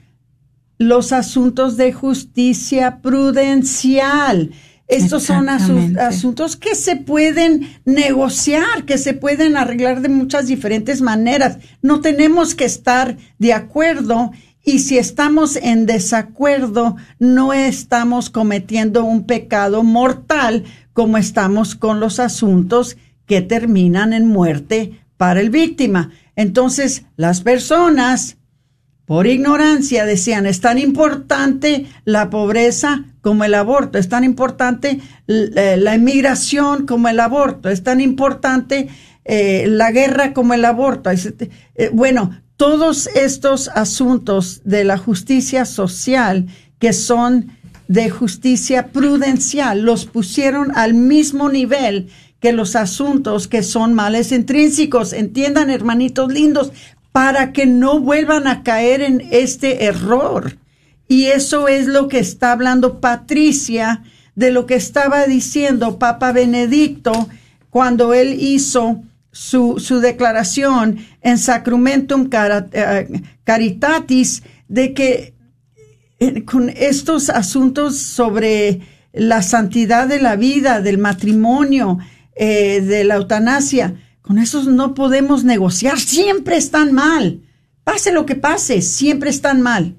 [0.79, 4.53] los asuntos de justicia prudencial.
[4.89, 11.59] Estos son asuntos que se pueden negociar, que se pueden arreglar de muchas diferentes maneras.
[11.82, 14.32] No tenemos que estar de acuerdo
[14.64, 20.64] y si estamos en desacuerdo, no estamos cometiendo un pecado mortal
[20.95, 26.12] como estamos con los asuntos que terminan en muerte para el víctima.
[26.34, 28.38] Entonces, las personas
[29.09, 35.77] por ignorancia decían, es tan importante la pobreza como el aborto, es tan importante eh,
[35.79, 38.89] la inmigración como el aborto, es tan importante
[39.25, 41.09] eh, la guerra como el aborto.
[41.11, 46.47] Eh, bueno, todos estos asuntos de la justicia social
[46.79, 47.57] que son
[47.89, 55.15] de justicia prudencial, los pusieron al mismo nivel que los asuntos que son males intrínsecos.
[55.15, 56.73] Entiendan, hermanitos lindos,
[57.13, 60.57] para que no vuelvan a caer en este error.
[61.09, 64.03] Y eso es lo que está hablando Patricia
[64.35, 67.29] de lo que estaba diciendo Papa Benedicto
[67.71, 69.03] cuando él hizo
[69.33, 75.35] su, su declaración en Sacramentum eh, Caritatis de que
[76.21, 78.81] eh, con estos asuntos sobre
[79.13, 81.99] la santidad de la vida, del matrimonio,
[82.37, 87.41] eh, de la eutanasia, con esos no podemos negociar, siempre están mal.
[87.85, 89.97] Pase lo que pase, siempre están mal.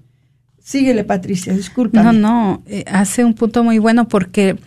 [0.64, 2.04] Síguele, Patricia, disculpa.
[2.04, 4.60] No, no, eh, hace un punto muy bueno porque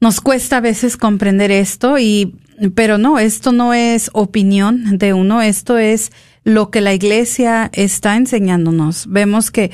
[0.00, 2.36] nos cuesta a veces comprender esto y
[2.74, 6.12] pero no, esto no es opinión de uno, esto es
[6.44, 9.06] lo que la iglesia está enseñándonos.
[9.08, 9.70] Vemos que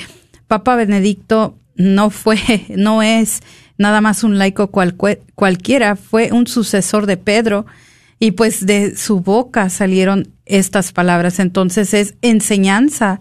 [0.47, 2.39] Papa Benedicto no fue,
[2.77, 3.43] no es
[3.77, 7.67] nada más un laico cualquiera, fue un sucesor de Pedro
[8.23, 11.41] y pues de su boca salieron estas palabras.
[11.41, 13.19] Entonces es enseñanza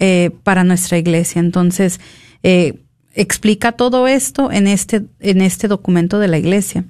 [0.00, 1.38] eh, para nuestra iglesia.
[1.38, 2.00] Entonces,
[2.42, 2.82] eh,
[3.14, 6.84] explica todo esto en este, en este documento de la iglesia.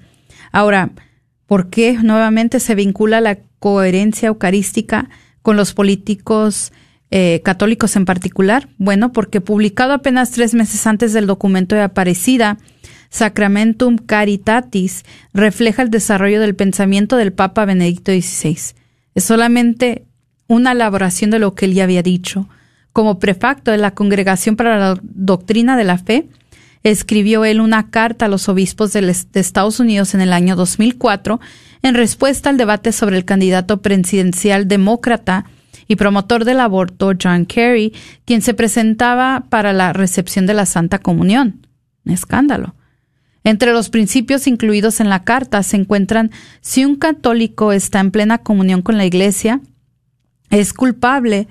[0.53, 0.91] Ahora,
[1.47, 5.11] ¿por qué nuevamente se vincula la coherencia eucarística
[5.43, 6.73] con los políticos
[7.11, 8.71] eh, católicos en particular?
[8.79, 12.57] Bueno, porque publicado apenas tres meses antes del documento de Aparecida,
[13.15, 18.75] Sacramentum Caritatis refleja el desarrollo del pensamiento del Papa Benedicto XVI.
[19.15, 20.05] Es solamente
[20.49, 22.49] una elaboración de lo que él ya había dicho
[22.93, 26.29] como prefacto de la Congregación para la Doctrina de la Fe,
[26.83, 31.41] escribió él una carta a los obispos de, Estados Unidos en el año 2004
[31.83, 35.45] en respuesta al debate sobre el candidato presidencial demócrata
[35.87, 37.93] y promotor del aborto John Kerry,
[38.25, 41.65] quien se presentaba para la recepción de la Santa Comunión.
[42.05, 42.75] Un escándalo.
[43.45, 46.31] Entre los principios incluidos en la carta se encuentran
[46.63, 49.61] si un católico está en plena comunión con la Iglesia,
[50.49, 51.47] es culpable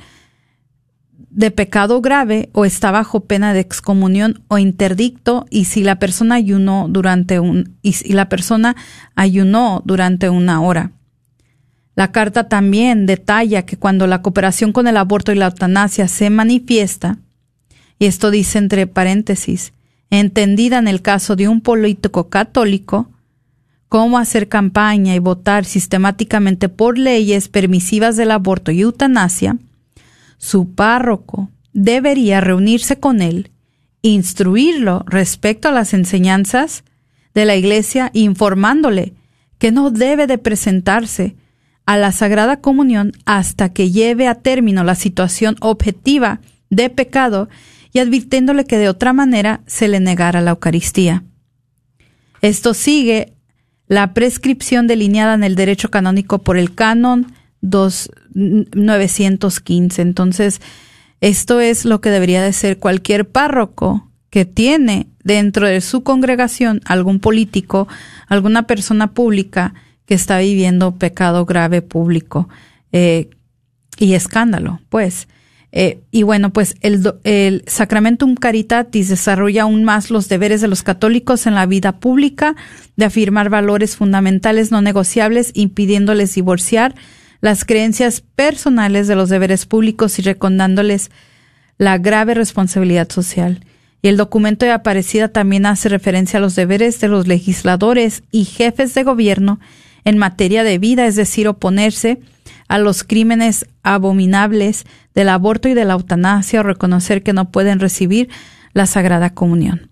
[1.29, 6.35] de pecado grave o está bajo pena de excomunión o interdicto y si la persona
[6.35, 8.75] ayunó durante un y la persona
[9.85, 10.91] durante una hora.
[11.95, 16.31] La carta también detalla que cuando la cooperación con el aborto y la eutanasia se
[16.31, 17.19] manifiesta,
[17.99, 19.73] y esto dice entre paréntesis,
[20.09, 23.09] entendida en el caso de un político católico,
[23.89, 29.57] cómo hacer campaña y votar sistemáticamente por leyes permisivas del aborto y eutanasia,
[30.37, 33.51] su párroco debería reunirse con él,
[34.01, 36.83] instruirlo respecto a las enseñanzas
[37.33, 39.13] de la Iglesia, informándole
[39.57, 41.35] que no debe de presentarse
[41.85, 46.39] a la Sagrada Comunión hasta que lleve a término la situación objetiva
[46.69, 47.49] de pecado
[47.93, 51.23] y advirtiéndole que de otra manera se le negara la Eucaristía.
[52.41, 53.33] Esto sigue
[53.87, 57.31] la prescripción delineada en el derecho canónico por el canon
[57.61, 60.01] 915.
[60.01, 60.59] Entonces,
[61.21, 66.81] esto es lo que debería de ser cualquier párroco que tiene dentro de su congregación
[66.85, 67.87] algún político,
[68.27, 69.73] alguna persona pública
[70.05, 72.49] que está viviendo pecado grave público
[72.91, 73.29] eh,
[73.97, 75.29] y escándalo, pues.
[75.75, 80.83] Eh, y bueno, pues el, el Sacramentum Caritatis desarrolla aún más los deberes de los
[80.83, 82.55] católicos en la vida pública
[82.95, 86.93] de afirmar valores fundamentales no negociables, impidiéndoles divorciar
[87.41, 91.09] las creencias personales de los deberes públicos y recordándoles
[91.79, 93.65] la grave responsabilidad social.
[94.03, 98.45] Y el documento de Aparecida también hace referencia a los deberes de los legisladores y
[98.45, 99.59] jefes de gobierno
[100.05, 102.19] en materia de vida, es decir, oponerse
[102.67, 107.79] a los crímenes abominables del aborto y de la eutanasia o reconocer que no pueden
[107.79, 108.29] recibir
[108.73, 109.89] la Sagrada Comunión.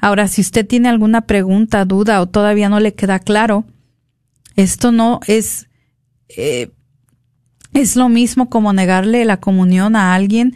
[0.00, 3.64] Ahora, si usted tiene alguna pregunta, duda o todavía no le queda claro,
[4.56, 5.68] esto no es
[6.28, 6.70] eh,
[7.74, 10.54] es lo mismo como negarle la comunión a alguien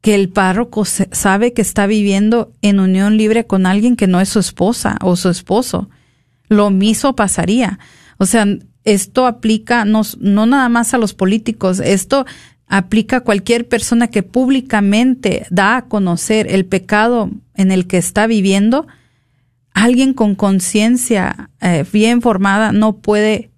[0.00, 4.30] que el párroco sabe que está viviendo en unión libre con alguien que no es
[4.30, 5.88] su esposa o su esposo.
[6.48, 7.78] Lo mismo pasaría.
[8.18, 8.46] O sea,
[8.84, 12.26] esto aplica no, no nada más a los políticos, esto
[12.66, 18.26] aplica a cualquier persona que públicamente da a conocer el pecado en el que está
[18.26, 18.86] viviendo.
[19.74, 23.50] Alguien con conciencia eh, bien formada no puede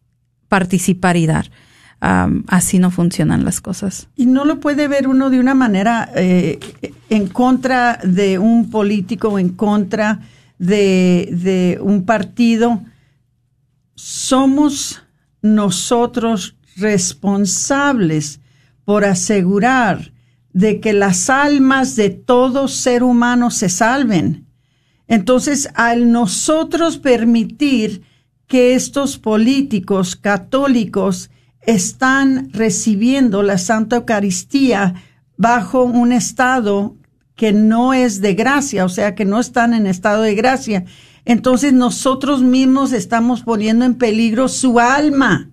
[0.49, 1.51] participar y dar
[2.49, 4.09] así no funcionan las cosas.
[4.17, 6.59] Y no lo puede ver uno de una manera eh,
[7.11, 10.21] en contra de un político o en contra
[10.59, 12.83] de, de un partido.
[13.95, 15.03] Somos
[15.43, 18.41] nosotros responsables
[18.85, 20.13] por asegurar
[20.53, 24.47] de que las almas de todo ser humano se salven.
[25.09, 28.03] Entonces, al nosotros permitir
[28.47, 31.31] que estos políticos católicos
[31.63, 34.95] están recibiendo la Santa Eucaristía
[35.37, 36.97] bajo un estado
[37.35, 40.85] que no es de gracia, o sea, que no están en estado de gracia.
[41.25, 45.51] Entonces nosotros mismos estamos poniendo en peligro su alma.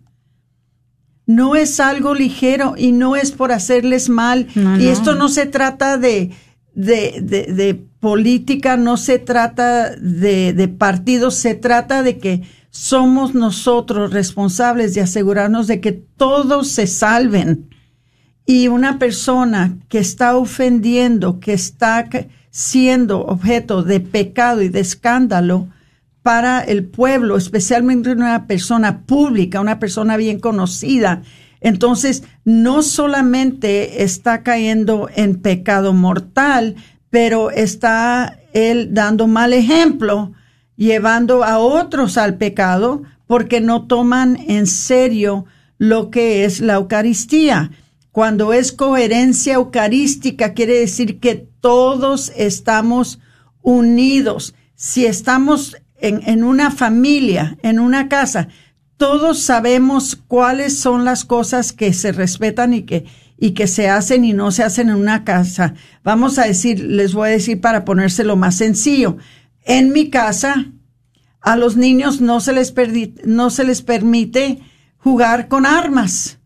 [1.25, 4.47] No es algo ligero y no es por hacerles mal.
[4.79, 6.31] y esto no se trata de,
[6.73, 14.11] de, de, política, no se trata de, de partidos, se trata de que somos nosotros
[14.11, 17.69] responsables de asegurarnos de que todos se salven.
[18.45, 22.09] Y una persona que está ofendiendo, que está
[22.51, 25.67] siendo objeto de pecado y de escándalo
[26.23, 31.21] para el pueblo, especialmente una persona pública, una persona bien conocida,
[31.61, 36.75] entonces no solamente está cayendo en pecado mortal,
[37.09, 40.31] pero está él dando mal ejemplo,
[40.75, 45.45] llevando a otros al pecado, porque no toman en serio
[45.77, 47.71] lo que es la Eucaristía.
[48.19, 53.21] Cuando es coherencia eucarística, quiere decir que todos estamos
[53.61, 54.55] unidos.
[54.75, 58.49] Si estamos en, en una familia, en una casa,
[58.97, 63.05] todos sabemos cuáles son las cosas que se respetan y que,
[63.37, 65.75] y que se hacen y no se hacen en una casa.
[66.03, 69.15] Vamos a decir, les voy a decir para ponérselo más sencillo.
[69.63, 70.65] En mi casa,
[71.39, 72.73] a los niños no se les,
[73.23, 74.59] no se les permite
[74.97, 76.38] jugar con armas.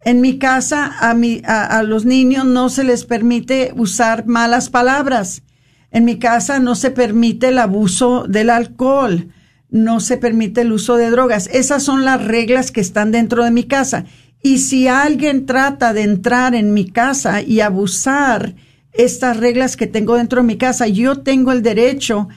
[0.00, 5.42] En mi casa, a, mi, a, los niños no se les permite usar malas palabras.
[5.90, 9.32] En mi casa no se permite el abuso del alcohol
[9.70, 11.48] no se permite el uso de drogas.
[11.52, 14.04] Esas son las reglas que están dentro de mi casa.
[14.42, 18.54] Y si alguien trata de entrar en mi casa y abusar
[18.92, 22.28] estas reglas que tengo dentro de mi casa, yo tengo el derecho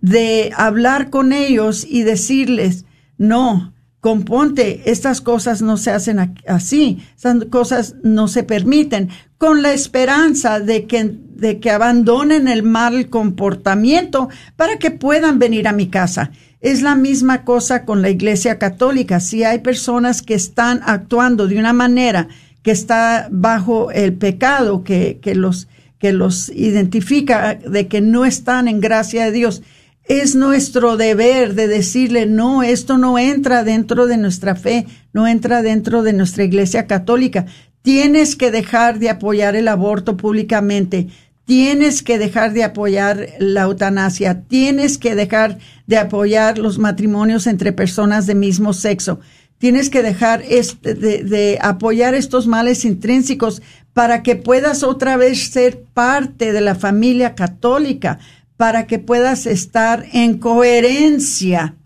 [0.00, 2.84] de hablar con ellos y decirles,
[3.18, 3.72] no,
[4.02, 10.58] componte, estas cosas no se hacen así, estas cosas no se permiten, con la esperanza
[10.58, 16.32] de que, de que abandonen el mal comportamiento para que puedan venir a mi casa.
[16.60, 19.20] Es la misma cosa con la Iglesia Católica.
[19.20, 22.26] Si hay personas que están actuando de una manera
[22.64, 25.68] que está bajo el pecado, que, que, los,
[26.00, 29.62] que los identifica de que no están en gracia de Dios,
[30.04, 35.62] es nuestro deber de decirle, no, esto no entra dentro de nuestra fe, no entra
[35.62, 37.46] dentro de nuestra Iglesia Católica.
[37.82, 41.08] Tienes que dejar de apoyar el aborto públicamente.
[41.44, 47.72] Tienes que dejar de apoyar la eutanasia, tienes que dejar de apoyar los matrimonios entre
[47.72, 49.18] personas de mismo sexo,
[49.58, 55.82] tienes que dejar este, de, apoyar estos males intrínsecos para que puedas otra vez ser
[55.82, 58.18] parte de la familia católica,
[58.56, 61.76] para que puedas estar en coherencia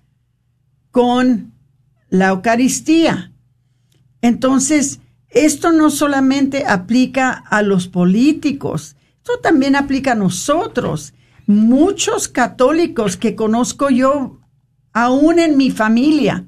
[0.91, 1.53] con
[2.09, 3.33] la Eucaristía.
[4.23, 11.15] Entonces, esto no solamente aplica a los políticos, esto también aplica a nosotros.
[11.47, 14.41] Muchos católicos que conozco yo,
[14.93, 16.47] aún en mi familia,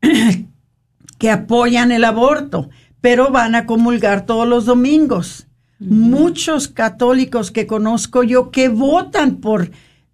[1.18, 2.70] que apoyan el aborto,
[3.00, 5.46] pero van a comulgar todos los domingos.
[5.86, 9.70] Muchos católicos que conozco yo que votan por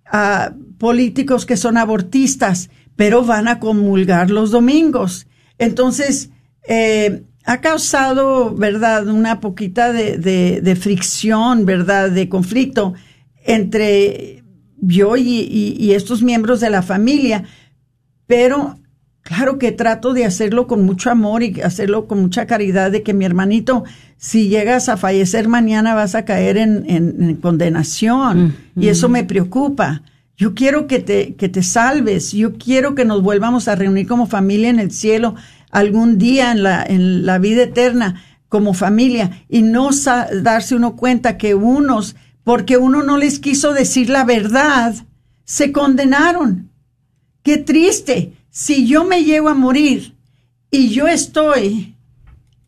[0.06, 5.26] ah, políticos que son abortistas, pero van a comulgar los domingos.
[5.58, 6.30] Entonces,
[6.68, 12.94] eh, ha causado, ¿verdad?, una poquita de, fricción, ¿verdad?, de conflicto
[13.44, 14.42] entre
[14.78, 17.44] yo y, estos miembros de la familia,
[18.26, 18.79] pero
[19.30, 23.14] claro que trato de hacerlo con mucho amor y hacerlo con mucha caridad de que
[23.14, 23.84] mi hermanito,
[24.16, 30.02] si llegas a fallecer mañana vas a caer en, en, condenación y eso me preocupa.
[30.36, 34.26] Yo quiero que te, que te salves, yo quiero que nos vuelvamos a reunir como
[34.26, 35.36] familia en el cielo
[35.70, 39.90] algún día en la, en la vida eterna como familia y no
[40.42, 44.92] darse uno cuenta que unos, porque uno no les quiso decir la verdad,
[45.44, 46.72] se condenaron.
[47.44, 48.34] Qué triste.
[48.50, 50.14] Si yo me llego a morir
[50.70, 51.96] y yo estoy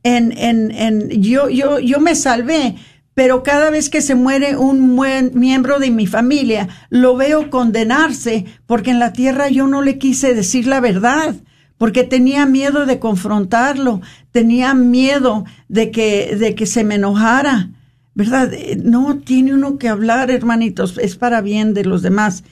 [0.03, 2.76] en, en, en yo, yo, yo me salvé,
[3.14, 8.47] pero cada vez que se muere un buen miembro de mi familia, lo veo condenarse
[8.66, 11.35] porque en la tierra yo no le quise decir la verdad
[11.83, 17.70] porque tenía miedo de confrontarlo, tenía miedo de que, de que se me enojara,
[18.14, 18.53] ¿verdad?
[18.85, 22.45] No tiene uno que hablar, hermanitos, es para bien de los demás.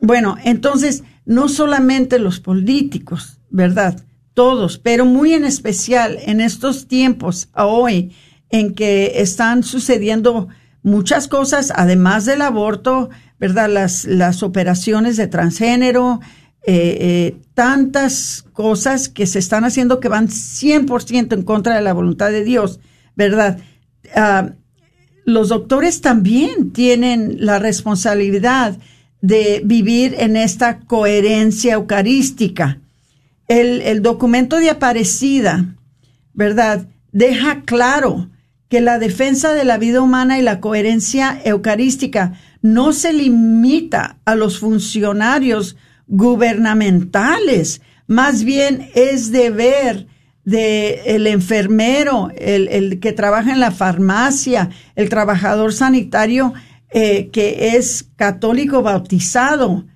[0.00, 4.02] Bueno, entonces, no solamente los políticos, ¿verdad?
[4.32, 8.12] Todos, pero muy en especial en estos tiempos, hoy,
[8.48, 10.48] en que están sucediendo
[10.82, 13.68] muchas cosas, además del aborto, ¿verdad?
[13.68, 16.20] Las, las operaciones de transgénero,
[16.66, 21.92] eh, eh, tantas cosas que se están haciendo que van 100% en contra de la
[21.92, 22.80] voluntad de Dios,
[23.16, 23.58] ¿verdad?
[24.14, 24.52] Ah,
[25.26, 28.78] los doctores también tienen la responsabilidad
[29.20, 32.78] de vivir en esta coherencia eucarística.
[33.48, 35.76] El, el documento de Aparecida,
[36.34, 36.86] ¿verdad?
[37.12, 38.30] Deja claro
[38.68, 44.34] que la defensa de la vida humana y la coherencia eucarística no se limita a
[44.34, 50.06] los funcionarios gubernamentales, más bien es deber
[50.44, 56.54] de enfermero, el, el, que trabaja en la farmacia, el trabajador sanitario
[56.90, 59.86] eh, que es católico bautizado,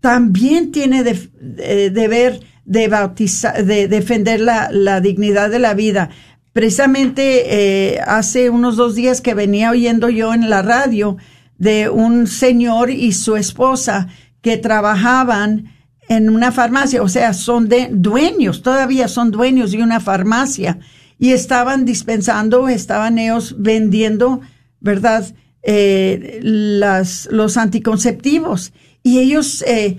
[0.00, 6.10] también tiene de, deber de, bautizar, de defender la, la, dignidad de la vida.
[6.52, 11.16] Precisamente eh, hace unos dos días que venía oyendo yo en la radio
[11.58, 14.08] de un señor y su esposa
[14.40, 15.72] que trabajaban
[16.08, 20.78] en una farmacia, o sea, son de dueños, todavía son dueños de una farmacia
[21.18, 24.40] y estaban dispensando, estaban ellos vendiendo,
[24.80, 25.24] ¿verdad?
[25.66, 29.96] Eh, las, los anticonceptivos y ellos eh,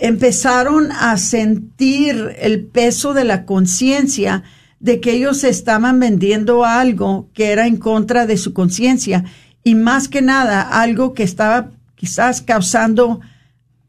[0.00, 4.42] empezaron a sentir el peso de la conciencia
[4.80, 9.24] de que ellos estaban vendiendo algo que era en contra de su conciencia
[9.62, 13.20] y más que nada algo que estaba quizás causando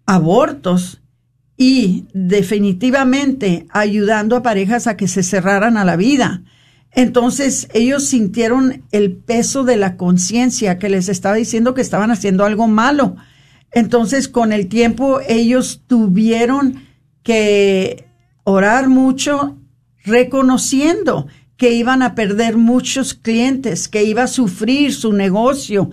[0.05, 1.01] abortos
[1.57, 6.43] y definitivamente ayudando a parejas a que se cerraran a la vida.
[6.92, 12.46] Entonces ellos sintieron el peso de la conciencia que les estaba diciendo que estaban haciendo
[12.46, 13.16] algo malo.
[13.72, 16.84] Entonces con el tiempo ellos tuvieron
[17.24, 18.06] que
[18.44, 19.58] orar mucho
[20.04, 21.28] reconociendo
[21.58, 25.92] que iban a perder muchos clientes, que iba a sufrir su negocio,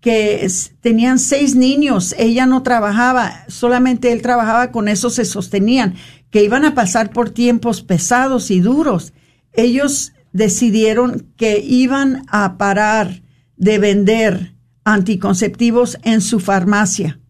[0.00, 5.94] que tenían seis niños, ella no trabajaba, solamente él trabajaba, con eso se sostenían,
[6.30, 9.12] que iban a pasar por tiempos pesados y duros.
[9.52, 13.22] Ellos decidieron que iban a parar
[13.56, 14.54] de vender
[14.84, 17.20] anticonceptivos en su farmacia.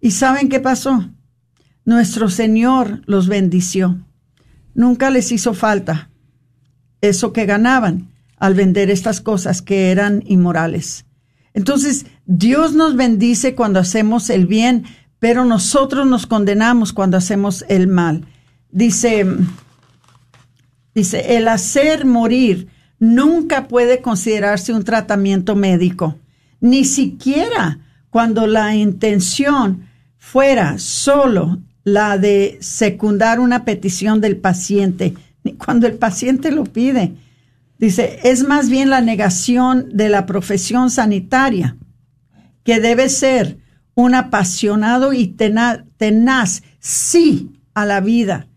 [0.00, 1.10] ¿Y saben qué pasó?
[1.84, 4.04] Nuestro Señor los bendició.
[4.74, 6.10] Nunca les hizo falta
[7.00, 11.06] eso que ganaban al vender estas cosas que eran inmorales.
[11.54, 14.84] Entonces, Dios nos bendice cuando hacemos el bien,
[15.18, 18.26] pero nosotros nos condenamos cuando hacemos el mal.
[18.70, 19.26] Dice,
[20.98, 22.68] dice, el hacer morir
[22.98, 26.16] nunca puede considerarse un tratamiento médico,
[26.60, 27.78] ni siquiera
[28.10, 35.94] cuando la intención fuera solo la de secundar una petición del paciente, ni cuando el
[35.94, 37.14] paciente lo pide.
[37.78, 41.76] Dice, es más bien la negación de la profesión sanitaria,
[42.64, 43.58] que debe ser
[43.94, 48.48] un apasionado y tenaz, sí a la vida.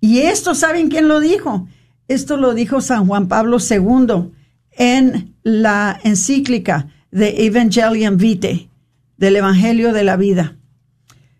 [0.00, 1.68] Y esto, ¿saben quién lo dijo?
[2.08, 4.32] Esto lo dijo San Juan Pablo II
[4.72, 8.68] en la encíclica de Evangelium Vitae,
[9.16, 10.56] del Evangelio de la Vida.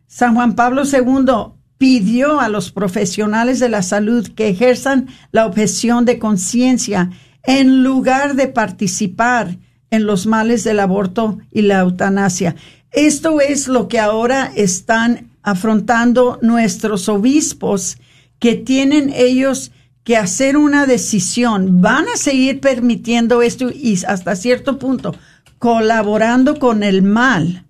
[0.07, 6.05] San Juan Pablo II pidió a los profesionales de la salud que ejerzan la objeción
[6.05, 7.11] de conciencia
[7.45, 9.59] en lugar de participar
[9.91, 12.57] en los males del aborto y la eutanasia.
[12.91, 17.99] Esto es lo que ahora están afrontando nuestros obispos,
[18.39, 19.73] que tienen ellos
[20.05, 21.81] que hacer una decisión.
[21.81, 25.15] Van a seguir permitiendo esto y hasta cierto punto
[25.59, 27.65] colaborando con el mal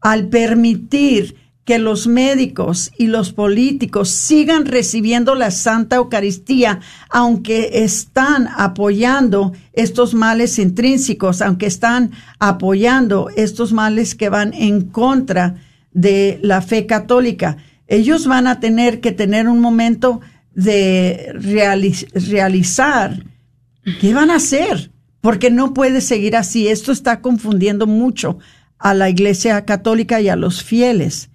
[0.00, 6.78] al permitir que los médicos y los políticos sigan recibiendo la Santa Eucaristía,
[7.10, 15.56] aunque están apoyando estos males intrínsecos, aunque están apoyando estos males que van en contra
[15.92, 17.56] de la fe católica.
[17.86, 20.20] Ellos van a tener que tener un momento
[20.54, 23.24] de realizar
[24.00, 26.68] qué van a hacer, porque no puede seguir así.
[26.68, 28.38] Esto está confundiendo mucho
[28.78, 31.30] a la Iglesia Católica y a los fieles.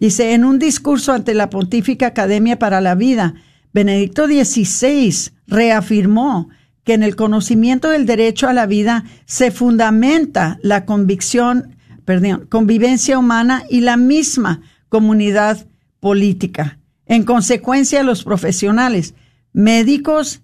[0.00, 3.34] Dice, en un discurso ante la Pontífica Academia para la Vida,
[3.72, 6.48] Benedicto XVI reafirmó
[6.84, 13.18] que en el conocimiento del derecho a la vida se fundamenta la convicción, perdón, convivencia
[13.18, 15.66] humana y la misma comunidad
[16.02, 16.80] política.
[17.06, 19.14] En consecuencia, los profesionales,
[19.52, 20.42] médicos,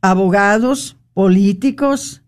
[0.00, 2.22] abogados, políticos,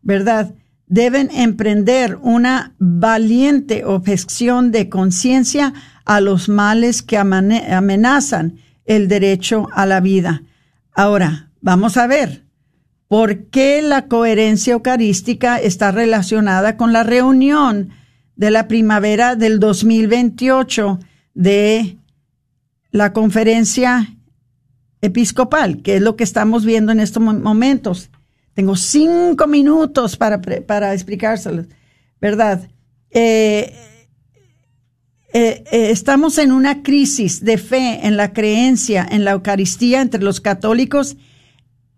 [0.00, 0.54] ¿verdad?
[0.86, 5.74] deben emprender una valiente objeción de conciencia
[6.06, 10.44] a los males que amenazan el derecho a la vida.
[10.94, 12.44] Ahora, vamos a ver
[13.06, 17.90] por qué la coherencia eucarística está relacionada con la reunión
[18.36, 20.98] de la primavera del 2028
[21.34, 21.96] de
[22.90, 24.16] la conferencia
[25.00, 28.10] episcopal, que es lo que estamos viendo en estos momentos.
[28.54, 31.64] Tengo cinco minutos para, para explicárselo,
[32.20, 32.68] ¿verdad?
[33.10, 33.74] Eh,
[35.34, 40.22] eh, eh, estamos en una crisis de fe en la creencia en la Eucaristía entre
[40.22, 41.16] los católicos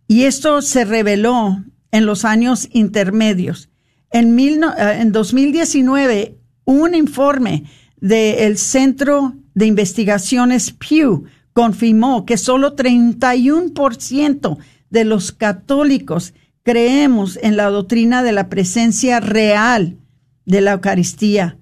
[0.07, 3.70] y esto se reveló en los años intermedios.
[4.11, 7.64] En, mil, en 2019, un informe
[8.05, 11.24] del Centro de Investigaciones Pew
[11.55, 14.59] confirmó que solo 31%
[14.90, 19.96] de los católicos creemos en la doctrina de la presencia real
[20.44, 21.57] de la Eucaristía.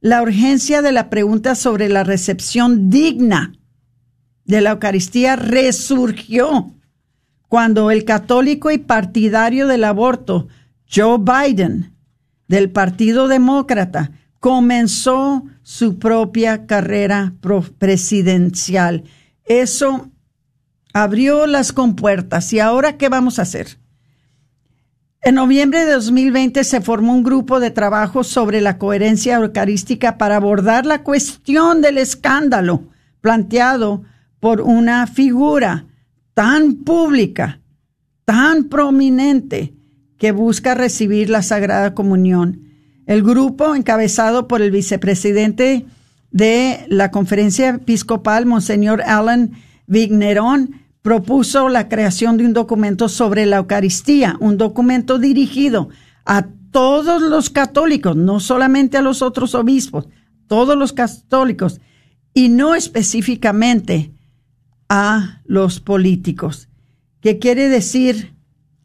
[0.00, 3.52] La urgencia de la pregunta sobre la recepción digna
[4.44, 6.74] de la Eucaristía resurgió
[7.46, 10.48] cuando el católico y partidario del aborto,
[10.92, 11.92] Joe Biden,
[12.48, 14.10] del Partido Demócrata,
[14.40, 17.34] comenzó su propia carrera
[17.78, 19.04] presidencial.
[19.44, 20.10] Eso
[20.92, 22.52] abrió las compuertas.
[22.52, 23.78] ¿Y ahora qué vamos a hacer?
[25.22, 30.36] En noviembre de 2020 se formó un grupo de trabajo sobre la coherencia eucarística para
[30.36, 32.84] abordar la cuestión del escándalo
[33.20, 34.04] planteado
[34.38, 35.86] por una figura
[36.34, 37.60] tan pública,
[38.24, 39.74] tan prominente,
[40.16, 42.65] que busca recibir la Sagrada Comunión.
[43.06, 45.86] El grupo, encabezado por el vicepresidente
[46.32, 49.52] de la Conferencia Episcopal, Monseñor Alan
[49.86, 55.88] Vignerón, propuso la creación de un documento sobre la Eucaristía, un documento dirigido
[56.24, 60.08] a todos los católicos, no solamente a los otros obispos,
[60.48, 61.80] todos los católicos,
[62.34, 64.12] y no específicamente
[64.88, 66.68] a los políticos.
[67.20, 68.34] ¿Qué quiere decir?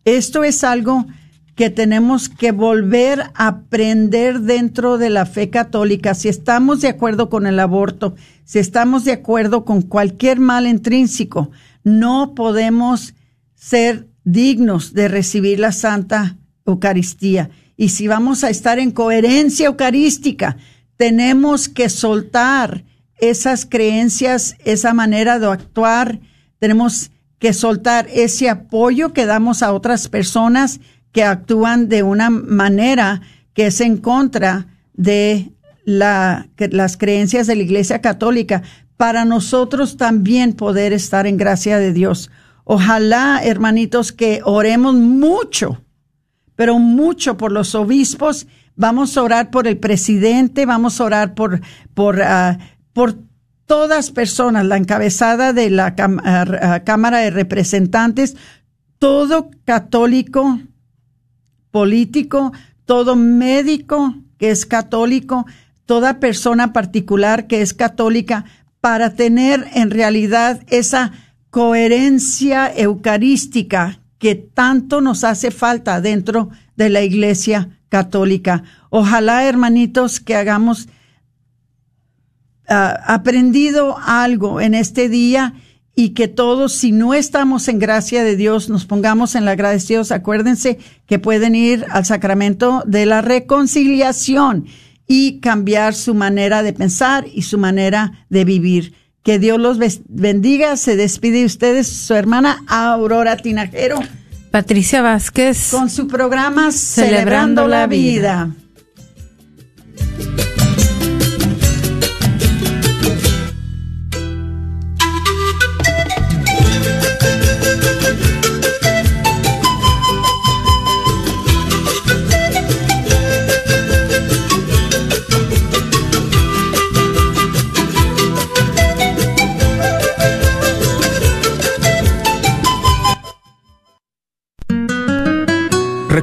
[0.05, 1.07] Esto es algo
[1.55, 6.15] que tenemos que volver a aprender dentro de la fe católica.
[6.15, 11.51] Si estamos de acuerdo con el aborto, si estamos de acuerdo con cualquier mal intrínseco,
[11.83, 13.13] no podemos
[13.55, 17.49] ser dignos de recibir la Santa Eucaristía.
[17.75, 20.57] Y si vamos a estar en coherencia eucarística,
[20.97, 22.85] tenemos que soltar
[23.19, 26.19] esas creencias, esa manera de actuar,
[26.59, 30.79] tenemos que soltar ese apoyo que damos a otras personas
[31.11, 33.21] que actúan de una manera
[33.53, 35.51] que es en contra de
[35.83, 38.63] la, las creencias de la Iglesia Católica,
[38.97, 42.29] para nosotros también poder estar en gracia de Dios.
[42.63, 45.83] Ojalá, hermanitos, que oremos mucho,
[46.55, 48.45] pero mucho por los obispos.
[48.75, 51.61] Vamos a orar por el presidente, vamos a orar por,
[51.95, 52.57] por, uh,
[52.93, 53.15] por
[53.65, 58.37] todas personas, la encabezada de la uh, Cámara de Representantes,
[58.99, 60.59] todo católico
[61.71, 62.53] político,
[62.85, 65.45] todo médico que es católico,
[65.85, 68.45] toda persona particular que es católica,
[68.81, 71.11] para tener en realidad esa
[71.51, 78.63] coherencia eucarística que tanto nos hace falta dentro de la Iglesia católica.
[78.89, 80.85] Ojalá, hermanitos, que hagamos
[82.69, 85.53] uh, aprendido algo en este día
[85.95, 89.95] y que todos, si no estamos en gracia de Dios, nos pongamos en la gracia
[89.95, 90.11] de Dios.
[90.11, 94.65] Acuérdense que pueden ir al sacramento de la reconciliación
[95.07, 98.93] y cambiar su manera de pensar y su manera de vivir.
[99.23, 99.77] Que Dios los
[100.07, 100.77] bendiga.
[100.77, 103.99] Se despide de ustedes su hermana Aurora Tinajero.
[104.51, 105.69] Patricia Vázquez.
[105.71, 108.49] Con su programa Celebrando, la vida.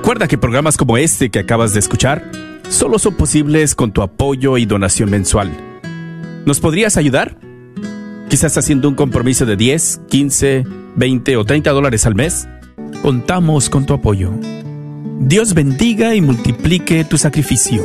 [0.09, 2.25] Recuerda que programas como este que acabas de escuchar
[2.71, 5.51] solo son posibles con tu apoyo y donación mensual.
[6.47, 7.37] ¿Nos podrías ayudar?
[8.31, 10.65] Quizás haciendo un compromiso de 10, 15,
[10.97, 12.49] 20 o 30 dólares al mes.
[13.03, 14.33] Contamos con tu apoyo.
[15.21, 17.85] Dios bendiga y multiplique tu sacrificio.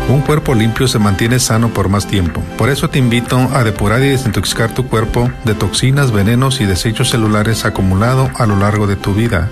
[0.09, 2.41] Un cuerpo limpio se mantiene sano por más tiempo.
[2.57, 7.11] Por eso te invito a depurar y desintoxicar tu cuerpo de toxinas, venenos y desechos
[7.11, 9.51] celulares acumulados a lo largo de tu vida.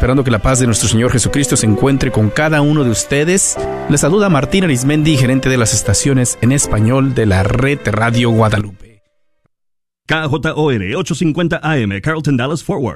[0.00, 3.58] Esperando que la paz de nuestro Señor Jesucristo se encuentre con cada uno de ustedes,
[3.90, 9.02] les saluda Martín Arismendi, gerente de las estaciones en español de la red Radio Guadalupe.
[10.06, 12.88] KJOR 850 AM, Carlton Dallas Forward.